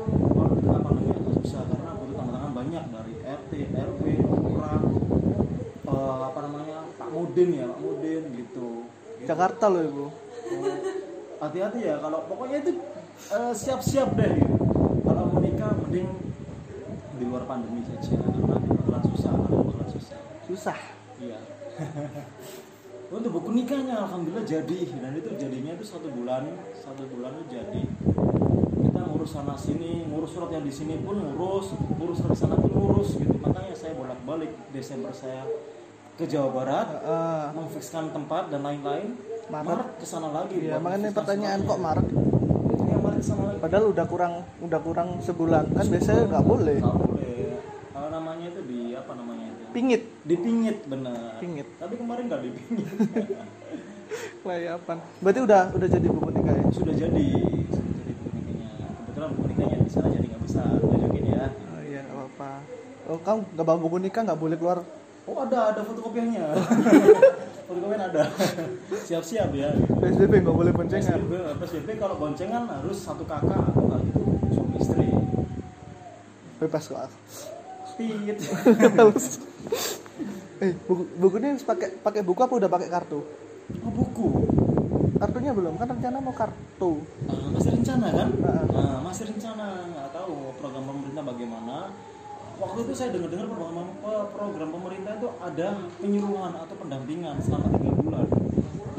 tengah 0.64 0.80
pandemi 0.80 1.12
agak 1.12 1.34
susah 1.44 1.62
karena 1.68 1.92
butuh 1.98 2.16
tanda 2.16 2.32
tangan 2.40 2.52
banyak 2.56 2.84
dari 2.94 3.14
RT, 3.20 3.52
RW, 3.74 4.04
lurah, 4.32 4.82
eh, 5.92 6.22
apa 6.30 6.40
namanya 6.46 6.78
Pak 6.96 7.10
Mudin 7.12 7.50
ya 7.52 7.66
Pak 7.68 7.80
Mudin 7.84 8.24
gitu. 8.32 8.68
Gitu. 9.20 9.28
Jakarta 9.28 9.68
loh 9.68 9.84
ibu 9.84 10.08
Oh, 10.50 10.78
Hati-hati 11.40 11.80
ya 11.88 11.96
kalau 12.04 12.28
pokoknya 12.28 12.58
itu 12.62 12.72
eh, 13.32 13.54
siap-siap 13.56 14.16
deh. 14.20 14.32
Gitu. 14.36 14.56
Kalau 15.08 15.32
mau 15.32 15.40
nikah 15.40 15.72
mending 15.80 16.08
di 17.20 17.24
luar 17.28 17.44
pandemi 17.48 17.84
saja 17.84 18.16
karena 18.16 18.56
nanti 18.56 18.70
bakalan 18.76 19.04
susah, 19.12 19.32
nanti 19.36 19.56
bakalan 19.56 19.90
susah. 19.92 20.20
susah 20.48 20.80
Iya. 21.20 21.40
Untuk 23.16 23.32
buku 23.42 23.50
nikahnya 23.52 24.06
alhamdulillah 24.06 24.46
jadi 24.46 24.80
dan 25.02 25.12
itu 25.18 25.34
jadinya 25.34 25.74
itu 25.74 25.82
satu 25.82 26.14
bulan 26.14 26.46
satu 26.78 27.10
bulan 27.10 27.42
itu 27.42 27.58
jadi 27.58 27.82
kita 28.80 29.00
ngurus 29.10 29.34
sana 29.34 29.58
sini 29.58 30.06
ngurus 30.06 30.38
surat 30.38 30.54
yang 30.54 30.62
di 30.62 30.70
sini 30.70 31.02
pun 31.02 31.18
ngurus 31.18 31.74
ngurus 31.74 32.22
surat 32.22 32.38
sana 32.38 32.54
pun 32.54 32.70
ngurus 32.70 33.18
gitu 33.18 33.34
makanya 33.42 33.74
saya 33.74 33.98
bolak 33.98 34.20
balik 34.30 34.54
Desember 34.70 35.10
saya 35.10 35.42
ke 36.22 36.30
Jawa 36.30 36.54
Barat 36.54 36.88
Ah, 37.02 37.50
memfikskan 37.58 38.14
tempat 38.14 38.54
dan 38.54 38.62
lain-lain 38.62 39.18
Maret. 39.50 39.66
Maret 39.66 39.90
ke 39.98 40.06
sana 40.06 40.30
lagi 40.30 40.56
Iya, 40.62 40.78
buat 40.78 40.84
makanya 40.86 41.10
pertanyaan 41.10 41.60
kok. 41.66 41.80
Maret? 41.82 42.08
Iya, 42.86 42.98
Maret 43.02 43.22
lagi. 43.26 43.58
Padahal 43.60 43.86
udah 43.90 44.06
kurang 44.06 44.34
udah 44.62 44.80
kurang 44.80 45.10
sebulan. 45.26 45.66
Kan 45.74 45.86
biasanya 45.90 46.22
nggak 46.30 46.46
boleh. 46.46 46.78
Nggak 46.78 46.98
boleh. 47.02 47.38
Kalau 47.90 48.10
namanya 48.14 48.46
itu 48.54 48.62
di 48.70 48.80
apa 48.94 49.12
namanya 49.18 49.46
itu? 49.50 49.64
Pingit. 49.74 50.02
Dipingit 50.24 50.78
benar. 50.86 51.42
Pingit. 51.42 51.68
tapi 51.82 51.94
kemarin 51.98 52.24
nggak 52.30 52.42
dipingit 52.46 52.88
layapan 54.40 54.98
berarti 55.24 55.40
udah 55.46 55.62
udah 55.78 55.88
jadi 55.90 56.08
buku 56.10 56.30
nikah 56.34 56.56
ya? 56.58 56.66
Sudah 56.74 56.96
jadi 56.98 57.28
sudah 57.70 57.94
jadi 57.94 58.14
buku 58.18 58.30
nikahnya. 58.42 58.88
Kebetulan 58.90 59.30
buku 59.38 59.46
nikahnya 59.54 59.78
di 59.86 59.92
sana 59.92 60.08
jadi 60.10 60.26
nggak 60.26 60.44
bisa 60.50 60.62
tunjukin 60.82 61.26
ya. 61.30 61.46
Oh 61.54 61.82
iya 61.86 62.02
nggak 62.06 62.26
apa 62.34 62.52
oh 63.10 63.20
kamu 63.26 63.40
nggak 63.58 63.66
bawa 63.66 63.78
buku 63.82 63.98
nikah 64.06 64.22
nggak 64.22 64.40
boleh 64.40 64.58
keluar 64.58 64.80
oh 65.30 65.38
ada 65.46 65.60
ada 65.74 65.82
fotokopiannya. 65.86 66.46
Fotokopian 67.70 68.02
ada. 68.02 68.24
Siap-siap 69.06 69.54
ya. 69.54 69.70
PSBB 69.78 70.42
nggak 70.42 70.58
boleh 70.58 70.74
boncengan. 70.74 71.22
PSBB, 71.22 71.34
PSBB 71.62 71.90
kalau 72.02 72.18
boncengan 72.18 72.66
harus 72.66 72.98
satu 72.98 73.22
kakak 73.30 73.62
atau 73.62 73.82
nggak 73.86 74.02
gitu 74.10 74.22
suami 74.58 74.76
istri. 74.82 75.08
Bebas 76.58 76.84
kok. 76.90 76.98
Tit 78.00 78.40
eh 80.60 80.72
buku 80.88 81.04
bukunya 81.20 81.56
harus 81.56 81.64
pakai 81.64 82.00
pakai 82.00 82.24
buku 82.24 82.40
apa 82.40 82.56
udah 82.60 82.72
pakai 82.72 82.88
kartu? 82.88 83.20
Oh 83.84 83.92
buku? 83.92 84.28
Kartunya 85.20 85.52
belum 85.52 85.76
kan 85.76 85.88
rencana 85.92 86.24
mau 86.24 86.32
kartu. 86.32 87.04
Ah, 87.28 87.48
masih 87.52 87.76
rencana 87.76 88.08
kan? 88.08 88.30
Ah. 88.44 88.64
Nah, 88.72 89.00
masih 89.04 89.24
rencana 89.36 89.84
nggak 89.92 90.10
tahu 90.16 90.56
program 90.64 90.84
pemerintah 90.88 91.24
bagaimana 91.28 91.92
waktu 92.60 92.80
itu 92.84 92.94
saya 92.94 93.10
dengar-dengar 93.16 93.48
program, 93.48 93.88
program 94.36 94.70
pemerintah 94.76 95.14
itu 95.16 95.30
ada 95.40 95.68
penyuluhan 95.98 96.54
atau 96.60 96.76
pendampingan 96.76 97.36
selama 97.40 97.68
tiga 97.80 97.92
bulan. 97.96 98.28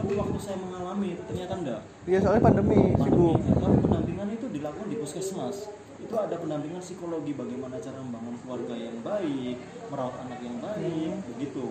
Tapi 0.00 0.12
waktu 0.16 0.38
saya 0.40 0.56
mengalami 0.56 1.20
ternyata 1.28 1.54
enggak. 1.60 1.80
Iya 2.08 2.18
soalnya 2.24 2.42
pandemi 2.42 2.96
pandemi 2.96 3.36
sibuk. 3.36 3.60
tapi 3.60 3.76
pendampingan 3.84 4.28
itu 4.32 4.46
dilakukan 4.48 4.88
di 4.88 4.96
puskesmas. 4.96 5.56
Itu 6.00 6.14
ada 6.16 6.34
pendampingan 6.40 6.80
psikologi 6.80 7.36
bagaimana 7.36 7.76
cara 7.76 8.00
membangun 8.00 8.36
keluarga 8.40 8.74
yang 8.74 8.96
baik 9.04 9.54
merawat 9.92 10.16
anak 10.24 10.40
yang 10.40 10.56
baik 10.58 11.12
begitu. 11.36 11.66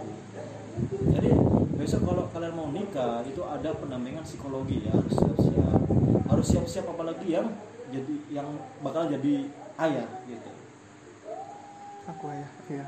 Jadi 1.10 1.32
besok 1.75 2.06
kalau 2.06 2.30
kalian 2.30 2.54
mau 2.54 2.69
nikah 2.69 3.25
itu 3.25 3.41
ada 3.41 3.73
pendampingan 3.73 4.23
psikologi 4.23 4.86
ya. 4.86 4.93
Harus 4.93 5.13
siap-siap. 5.17 5.82
Harus 6.30 6.45
siap-siap 6.45 6.86
apalagi 6.86 7.34
yang 7.34 7.49
jadi 7.89 8.15
yang 8.30 8.47
bakal 8.86 9.10
jadi 9.10 9.49
ayah 9.82 10.06
gitu 10.30 10.48
aku 12.10 12.26
ya 12.32 12.48
iya 12.69 12.86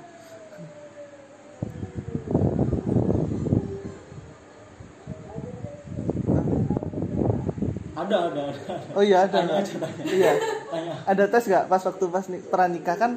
ada 7.92 8.18
ada 8.32 8.42
ada 8.50 8.76
oh 8.96 9.04
iya 9.04 9.28
ada 9.28 9.38
ada. 9.38 9.60
tanya 9.62 10.04
iya 10.10 10.32
tanya 10.72 10.94
ada 11.06 11.24
tes 11.28 11.44
nggak 11.46 11.66
pas 11.68 11.82
waktu 11.84 12.06
pas 12.08 12.26
nik- 12.26 12.48
pranikah 12.48 12.96
kan 12.98 13.12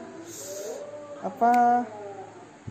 apa 1.22 1.52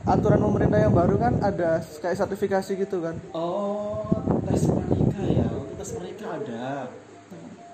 aturan 0.04 0.42
pemerintah 0.44 0.78
yang 0.78 0.94
baru 0.94 1.16
kan 1.18 1.34
ada 1.40 1.80
kayak 2.04 2.20
sertifikasi 2.20 2.72
gitu 2.76 2.98
kan 3.00 3.16
Oh, 3.32 4.04
tes 4.44 4.68
pernikah 4.68 5.26
ya. 5.26 5.48
Untuk 5.48 5.76
tes 5.80 5.90
pernikah 5.96 6.30
ada. 6.38 6.92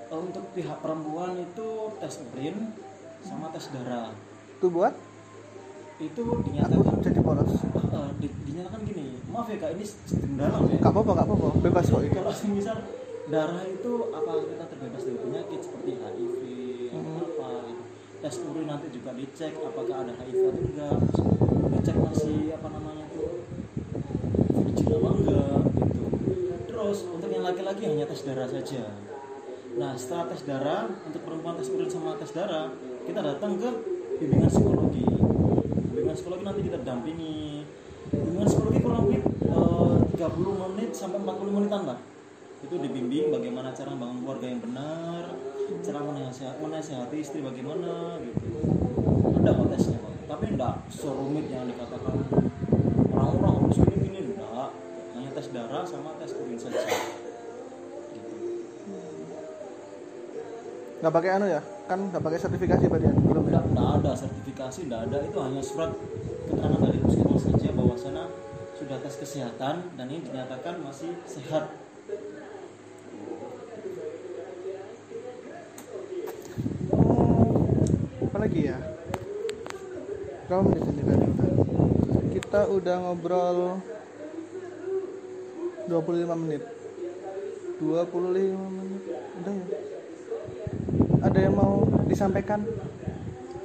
Untuk 0.10 0.46
pihak 0.54 0.78
perempuan 0.78 1.36
itu 1.36 1.68
tes 1.98 2.16
urin 2.24 2.70
sama 3.20 3.50
tes 3.50 3.66
darah. 3.74 4.14
itu 4.56 4.68
buat 4.70 4.94
Itu 6.00 6.22
aku 6.24 6.42
dinyatakan 6.42 6.96
jadi 7.04 7.20
polos 7.20 7.52
eh, 7.60 8.10
di- 8.18 8.36
dinyatakan 8.46 8.80
gini. 8.82 9.20
Maaf 9.28 9.48
ya 9.48 9.58
Kak, 9.58 9.76
ini 9.76 9.86
dalam 10.34 10.64
ya. 10.66 10.78
nggak 10.80 10.90
apa-apa 10.90 11.12
nggak 11.14 11.28
apa-apa 11.28 11.48
bebas 11.60 11.86
kok 11.86 12.02
itu 12.02 12.16
Kalau 12.16 12.34
misal 12.50 12.78
darah 13.28 13.64
itu 13.64 13.92
apa 14.10 14.32
kita 14.42 14.66
terbebas 14.66 15.02
dari 15.04 15.18
penyakit 15.20 15.60
seperti 15.62 15.92
HIV 15.96 16.42
Hmm. 16.90 17.22
apa 17.22 17.48
gitu. 17.62 17.84
Tes 18.20 18.36
urin 18.42 18.66
nanti 18.66 18.88
juga 18.90 19.12
dicek 19.14 19.54
apakah 19.60 19.98
ada 20.02 20.14
HIV 20.14 20.40
atau 20.42 20.62
enggak. 20.62 20.98
Dicek 21.70 21.96
masih 21.96 22.38
apa 22.52 22.68
namanya 22.70 23.04
itu 23.06 23.24
virgin 24.50 24.88
apa 24.90 25.10
enggak 25.14 25.60
gitu. 25.78 26.04
Terus 26.66 26.98
untuk 27.06 27.30
yang 27.30 27.44
laki-laki 27.44 27.84
hanya 27.86 28.06
tes 28.06 28.24
darah 28.24 28.48
saja. 28.48 28.84
Nah 29.76 29.92
setelah 29.94 30.26
tes 30.28 30.42
darah 30.44 30.84
untuk 31.02 31.22
perempuan 31.22 31.56
tes 31.56 31.70
urin 31.70 31.88
sama 31.88 32.16
tes 32.16 32.32
darah 32.32 32.72
kita 33.04 33.20
datang 33.20 33.52
ke 33.56 33.70
bimbingan 34.18 34.50
psikologi. 34.50 35.06
Bimbingan 36.00 36.16
psikologi 36.16 36.44
nanti 36.48 36.62
kita 36.64 36.80
dampingi. 36.80 37.68
Bimbingan 38.08 38.48
psikologi 38.48 38.80
kurang 38.80 39.12
lebih 39.12 39.20
eh, 39.52 39.96
30 40.16 40.64
menit 40.64 40.90
sampai 40.96 41.20
40 41.20 41.52
menitan 41.60 41.84
lah 41.92 42.00
itu 42.64 42.76
dibimbing 42.76 43.36
bagaimana 43.36 43.76
cara 43.76 43.92
membangun 43.92 44.20
keluarga 44.24 44.48
yang 44.48 44.62
benar 44.64 45.24
cara 45.80 46.00
menasehati, 46.04 46.60
menasehati 46.60 47.18
istri 47.20 47.40
bagaimana 47.40 48.20
gitu 48.20 48.48
ada 49.40 49.56
kok 49.56 49.68
tesnya 49.72 50.00
Pak. 50.04 50.14
tapi 50.28 50.46
enggak 50.56 50.76
serumit 50.92 51.48
yang 51.48 51.68
dikatakan 51.72 52.16
orang-orang 53.16 53.64
harus 53.64 53.80
gini 53.80 53.96
gini 54.12 54.20
enggak 54.36 54.76
hanya 55.16 55.30
tes 55.36 55.48
darah 55.56 55.84
sama 55.88 56.20
tes 56.20 56.36
urin 56.36 56.60
saja 56.60 56.84
gitu. 58.12 58.36
nggak 61.00 61.14
pakai 61.16 61.32
anu 61.40 61.48
ya 61.48 61.64
kan 61.90 62.06
nggak 62.14 62.22
pakai 62.22 62.38
sertifikasi 62.38 62.86
berarti 62.86 63.10
ya? 63.10 63.14
belum 63.18 63.46
ya 63.50 63.50
Enggak, 63.50 63.66
enggak 63.66 63.90
ada 63.98 64.12
sertifikasi, 64.14 64.80
enggak 64.86 65.02
ada. 65.10 65.18
Itu 65.26 65.38
hanya 65.42 65.62
surat 65.66 65.92
keterangan 66.46 66.82
dari 66.86 67.00
puskesmas 67.02 67.44
saja 67.50 67.70
bahwa 67.74 67.96
sana 67.98 68.24
sudah 68.78 68.98
tes 69.02 69.16
kesehatan 69.18 69.76
dan 69.98 70.06
ini 70.06 70.22
dinyatakan 70.22 70.86
masih 70.86 71.18
sehat. 71.26 71.74
Oh, 76.94 78.30
apa 78.30 78.38
lagi 78.38 78.70
ya? 78.70 78.78
Berapa 80.46 80.62
menit 80.70 80.86
ini 80.94 81.02
tadi 81.02 81.26
udah 81.26 81.50
kita 82.38 82.62
udah 82.70 82.96
ngobrol 83.02 83.58
25 85.90 86.42
menit. 86.46 86.62
25 87.82 88.78
menit? 88.78 89.02
Udah 89.42 89.54
ya 89.58 89.99
ada 91.20 91.40
yang 91.40 91.56
mau 91.56 91.84
disampaikan 92.08 92.64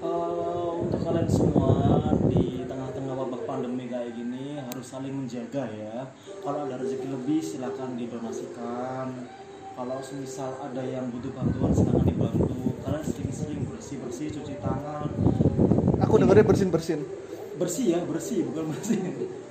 Eh, 0.04 0.70
untuk 0.84 1.00
kalian 1.00 1.24
semua 1.32 1.96
di 2.28 2.60
tengah-tengah 2.68 3.16
wabah 3.16 3.40
pandemi 3.48 3.88
kayak 3.88 4.12
gini 4.12 4.60
harus 4.60 4.84
saling 4.84 5.16
menjaga 5.16 5.64
ya. 5.72 6.12
Kalau 6.44 6.68
ada 6.68 6.76
rezeki 6.76 7.08
lebih 7.08 7.40
silakan 7.40 7.96
didonasikan. 7.96 9.24
Kalau 9.74 9.96
semisal 10.04 10.60
ada 10.60 10.84
yang 10.84 11.08
butuh 11.08 11.32
bantuan 11.32 11.72
silakan 11.72 12.04
dibantu. 12.04 12.76
Kalian 12.84 13.00
sering-sering 13.00 13.64
bersih-bersih, 13.64 14.28
cuci 14.28 14.60
tangan, 14.60 15.08
aku 16.04 16.14
dengernya 16.20 16.44
bersin 16.44 16.68
bersin 16.68 17.00
bersih 17.54 17.96
ya 17.96 18.00
bersih 18.04 18.46
bukan 18.50 18.70
bersih 18.70 18.98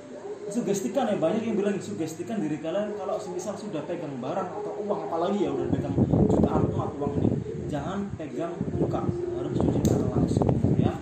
sugestikan 0.54 1.08
ya 1.08 1.16
banyak 1.16 1.44
yang 1.44 1.56
bilang 1.56 1.76
sugestikan 1.80 2.40
diri 2.40 2.60
kalian 2.60 2.96
kalau 2.96 3.16
semisal 3.16 3.56
sudah 3.56 3.80
pegang 3.88 4.16
barang 4.20 4.48
atau 4.60 4.72
uang 4.84 5.00
apalagi 5.08 5.44
ya 5.44 5.50
udah 5.52 5.66
pegang 5.72 5.92
jutaan 6.28 6.62
uang 6.68 6.90
uang 7.00 7.12
ini 7.20 7.43
jangan 7.74 8.06
pegang 8.14 8.54
muka. 8.70 9.02
Harus 9.34 9.58
cuci 9.58 9.80
tangan 9.82 10.08
langsung 10.14 10.46
ya. 10.78 10.94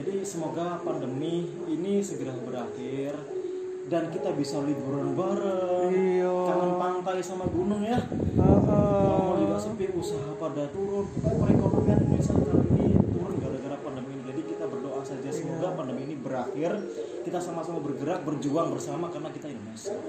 Jadi 0.00 0.24
semoga 0.24 0.80
pandemi 0.80 1.52
ini 1.68 2.00
segera 2.00 2.32
berakhir 2.40 3.12
dan 3.92 4.08
kita 4.08 4.32
bisa 4.32 4.64
liburan 4.64 5.12
bareng. 5.12 5.92
Iya. 5.92 6.32
kangen 6.48 6.72
pantai 6.80 7.20
sama 7.20 7.44
gunung 7.52 7.84
ya. 7.84 8.00
Mau 8.40 9.36
juga 9.36 9.60
sepi 9.60 9.92
usaha 9.92 10.32
pada 10.40 10.72
turun. 10.72 11.04
Perekonomian 11.20 12.00
Indonesia 12.00 12.32
kali 12.32 12.64
ini 12.72 12.86
turun 13.12 13.36
gara-gara 13.36 13.76
pandemi 13.84 14.16
ini. 14.16 14.24
Jadi 14.24 14.40
kita 14.48 14.64
berdoa 14.72 15.04
saja 15.04 15.28
semoga 15.28 15.76
pandemi 15.76 16.08
ini 16.08 16.16
berakhir. 16.16 16.80
Kita 17.28 17.44
sama-sama 17.44 17.84
bergerak 17.84 18.24
berjuang 18.24 18.72
bersama 18.72 19.12
karena 19.12 19.28
kita 19.28 19.52
Indonesia. 19.52 20.00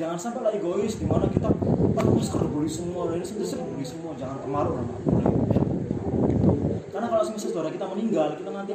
Jangan 0.00 0.16
sampai 0.20 0.40
lah 0.40 0.52
egois 0.56 0.96
di 0.96 1.04
mana 1.08 1.28
kita 1.28 1.55
pakai 1.96 2.12
masker 2.12 2.42
beli 2.52 2.68
semua 2.68 3.02
ini 3.16 3.24
sendiri 3.24 3.64
beli 3.72 3.86
semua 3.88 4.12
jangan 4.20 4.38
kemaru 4.44 4.70
lah 4.76 4.84
nggak 4.84 5.00
boleh 5.08 5.24
ya. 5.48 5.60
karena 6.92 7.06
kalau 7.08 7.22
misalnya 7.24 7.40
saudara 7.40 7.68
kita 7.72 7.86
meninggal 7.88 8.28
kita 8.36 8.50
nanti 8.52 8.72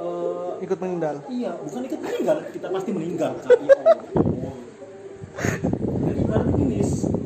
eh, 0.00 0.52
ikut 0.66 0.78
meninggal 0.82 1.14
Iya, 1.30 1.50
bukan 1.62 1.80
ikut 1.86 2.00
meninggal, 2.00 2.36
kita 2.52 2.66
pasti 2.72 2.90
meninggal. 2.92 3.32
Ya 3.36 3.48
Allah. 3.80 4.54
Jadi 6.00 6.20
ibaratnya 6.20 6.52
gini, 6.56 6.78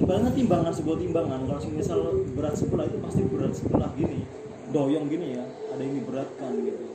ibaratnya 0.02 0.32
timbangan 0.34 0.72
sebuah 0.74 0.98
timbangan. 1.02 1.40
Kalau 1.50 1.60
misal 1.74 1.98
berat 2.34 2.54
sebelah 2.54 2.86
itu 2.86 2.98
pasti 3.02 3.22
berat 3.26 3.52
sebelah 3.54 3.90
gini, 3.94 4.26
doyong 4.70 5.06
gini 5.10 5.38
ya. 5.38 5.44
Ada 5.74 5.82
yang 5.82 5.94
diberatkan 6.02 6.50
gitu. 6.62 6.86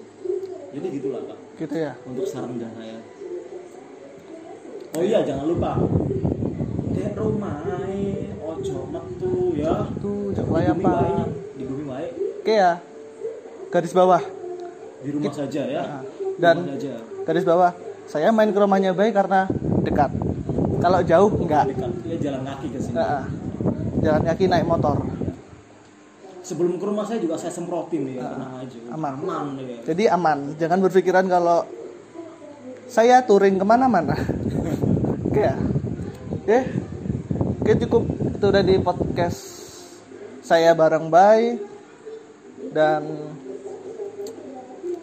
Jadi 0.69 0.85
gitulah 1.01 1.21
kak. 1.25 1.39
gitu 1.57 1.75
ya 1.75 1.91
Untuk 2.05 2.25
saran 2.29 2.55
dan 2.61 2.71
saya. 2.77 2.99
Oh 4.95 5.03
iya, 5.03 5.19
jangan 5.27 5.45
lupa. 5.49 5.71
Dek 6.99 7.15
rumah, 7.15 7.63
ojo 8.43 8.77
metu 8.91 9.55
ya. 9.55 9.87
tuh 10.03 10.35
baik, 10.35 10.51
layapan 10.51 11.31
di 11.55 11.63
bumi 11.63 11.83
baik, 11.87 12.11
oke 12.43 12.51
ya 12.51 12.71
garis 13.71 13.95
bawah. 13.95 14.19
Di 14.99 15.09
rumah 15.15 15.31
saja 15.31 15.63
ya. 15.63 15.79
Ah, 15.79 16.01
Di 16.03 16.43
dan- 16.43 16.59
rumah 16.59 16.75
saja. 16.75 16.93
garis 17.23 17.45
bawah. 17.47 17.71
Saya 18.03 18.35
main 18.35 18.51
ke 18.51 18.59
rumahnya 18.59 18.91
baik 18.91 19.15
karena 19.15 19.47
dekat. 19.79 20.11
Kalau 20.81 20.99
jauh 21.05 21.31
enggak. 21.39 21.71
Dekat, 21.71 21.91
ya 22.03 22.15
jalan 22.19 22.41
kaki 22.43 22.67
ke 22.67 22.79
sini. 22.81 22.95
Heeh. 22.97 23.23
jalan 23.99 24.21
kaki 24.25 24.43
naik 24.47 24.65
motor. 24.67 24.97
Sebelum 26.43 26.75
ke 26.75 26.85
rumah 26.87 27.07
saya 27.07 27.21
juga 27.21 27.37
saya 27.37 27.53
semprotin 27.53 28.09
ya, 28.09 28.27
tenang 28.27 28.59
aja 28.59 28.79
aman. 28.91 29.13
aman 29.15 29.45
ya. 29.61 29.79
jadi 29.87 30.03
aman. 30.11 30.57
Jangan 30.57 30.79
berpikiran 30.83 31.25
kalau 31.29 31.63
saya 32.89 33.23
touring 33.23 33.55
ke 33.55 33.63
mana-mana. 33.63 34.17
Oke 35.29 35.41
ya. 35.45 35.55
Oke 36.33 36.88
oke 37.69 37.85
cukup 37.85 38.03
itu 38.09 38.45
udah 38.49 38.63
di 38.65 38.75
podcast 38.81 39.39
saya 40.41 40.73
bareng 40.73 41.13
Bay 41.13 41.61
dan 42.73 43.05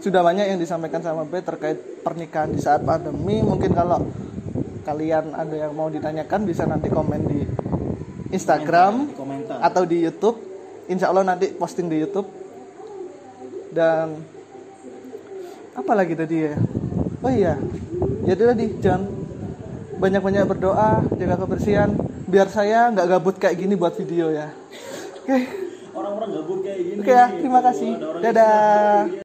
sudah 0.03 0.19
banyak 0.27 0.51
yang 0.51 0.59
disampaikan 0.59 0.99
sama 0.99 1.23
Bay 1.23 1.47
terkait 1.47 1.79
pernikahan 2.03 2.51
di 2.51 2.59
saat 2.59 2.83
pandemi 2.83 3.39
mungkin 3.39 3.71
kalau 3.71 4.11
kalian 4.83 5.31
ada 5.39 5.55
yang 5.55 5.79
mau 5.79 5.87
ditanyakan 5.87 6.43
bisa 6.43 6.67
nanti 6.67 6.91
komen 6.91 7.23
di 7.31 7.47
Instagram 8.35 9.15
komentar 9.15 9.63
atau 9.63 9.87
di 9.87 10.03
YouTube. 10.03 10.43
Insya 10.91 11.15
Allah 11.15 11.23
nanti 11.23 11.55
posting 11.55 11.87
di 11.87 12.03
YouTube. 12.03 12.27
Dan 13.71 14.27
apa 15.71 15.93
lagi 15.95 16.19
tadi 16.19 16.51
ya? 16.51 16.59
Oh 17.23 17.31
iya, 17.31 17.55
jadi 18.27 18.43
tadi 18.43 18.67
jangan 18.83 19.07
banyak-banyak 20.03 20.43
berdoa, 20.51 21.07
jaga 21.15 21.47
kebersihan. 21.47 22.16
Biar 22.27 22.51
saya 22.51 22.91
nggak 22.91 23.07
gabut 23.07 23.37
kayak 23.39 23.55
gini 23.55 23.79
buat 23.79 23.95
video 23.95 24.35
ya. 24.35 24.51
Oke, 25.23 25.47
orang-orang 25.95 26.31
gabut 26.35 26.59
kayak 26.67 26.79
gini 26.83 26.99
oke 26.99 27.07
ya. 27.15 27.27
gitu. 27.31 27.39
Terima 27.39 27.61
kasih. 27.63 27.91
Ada 27.95 28.07
orang 28.11 28.23
Dadah. 28.27 29.07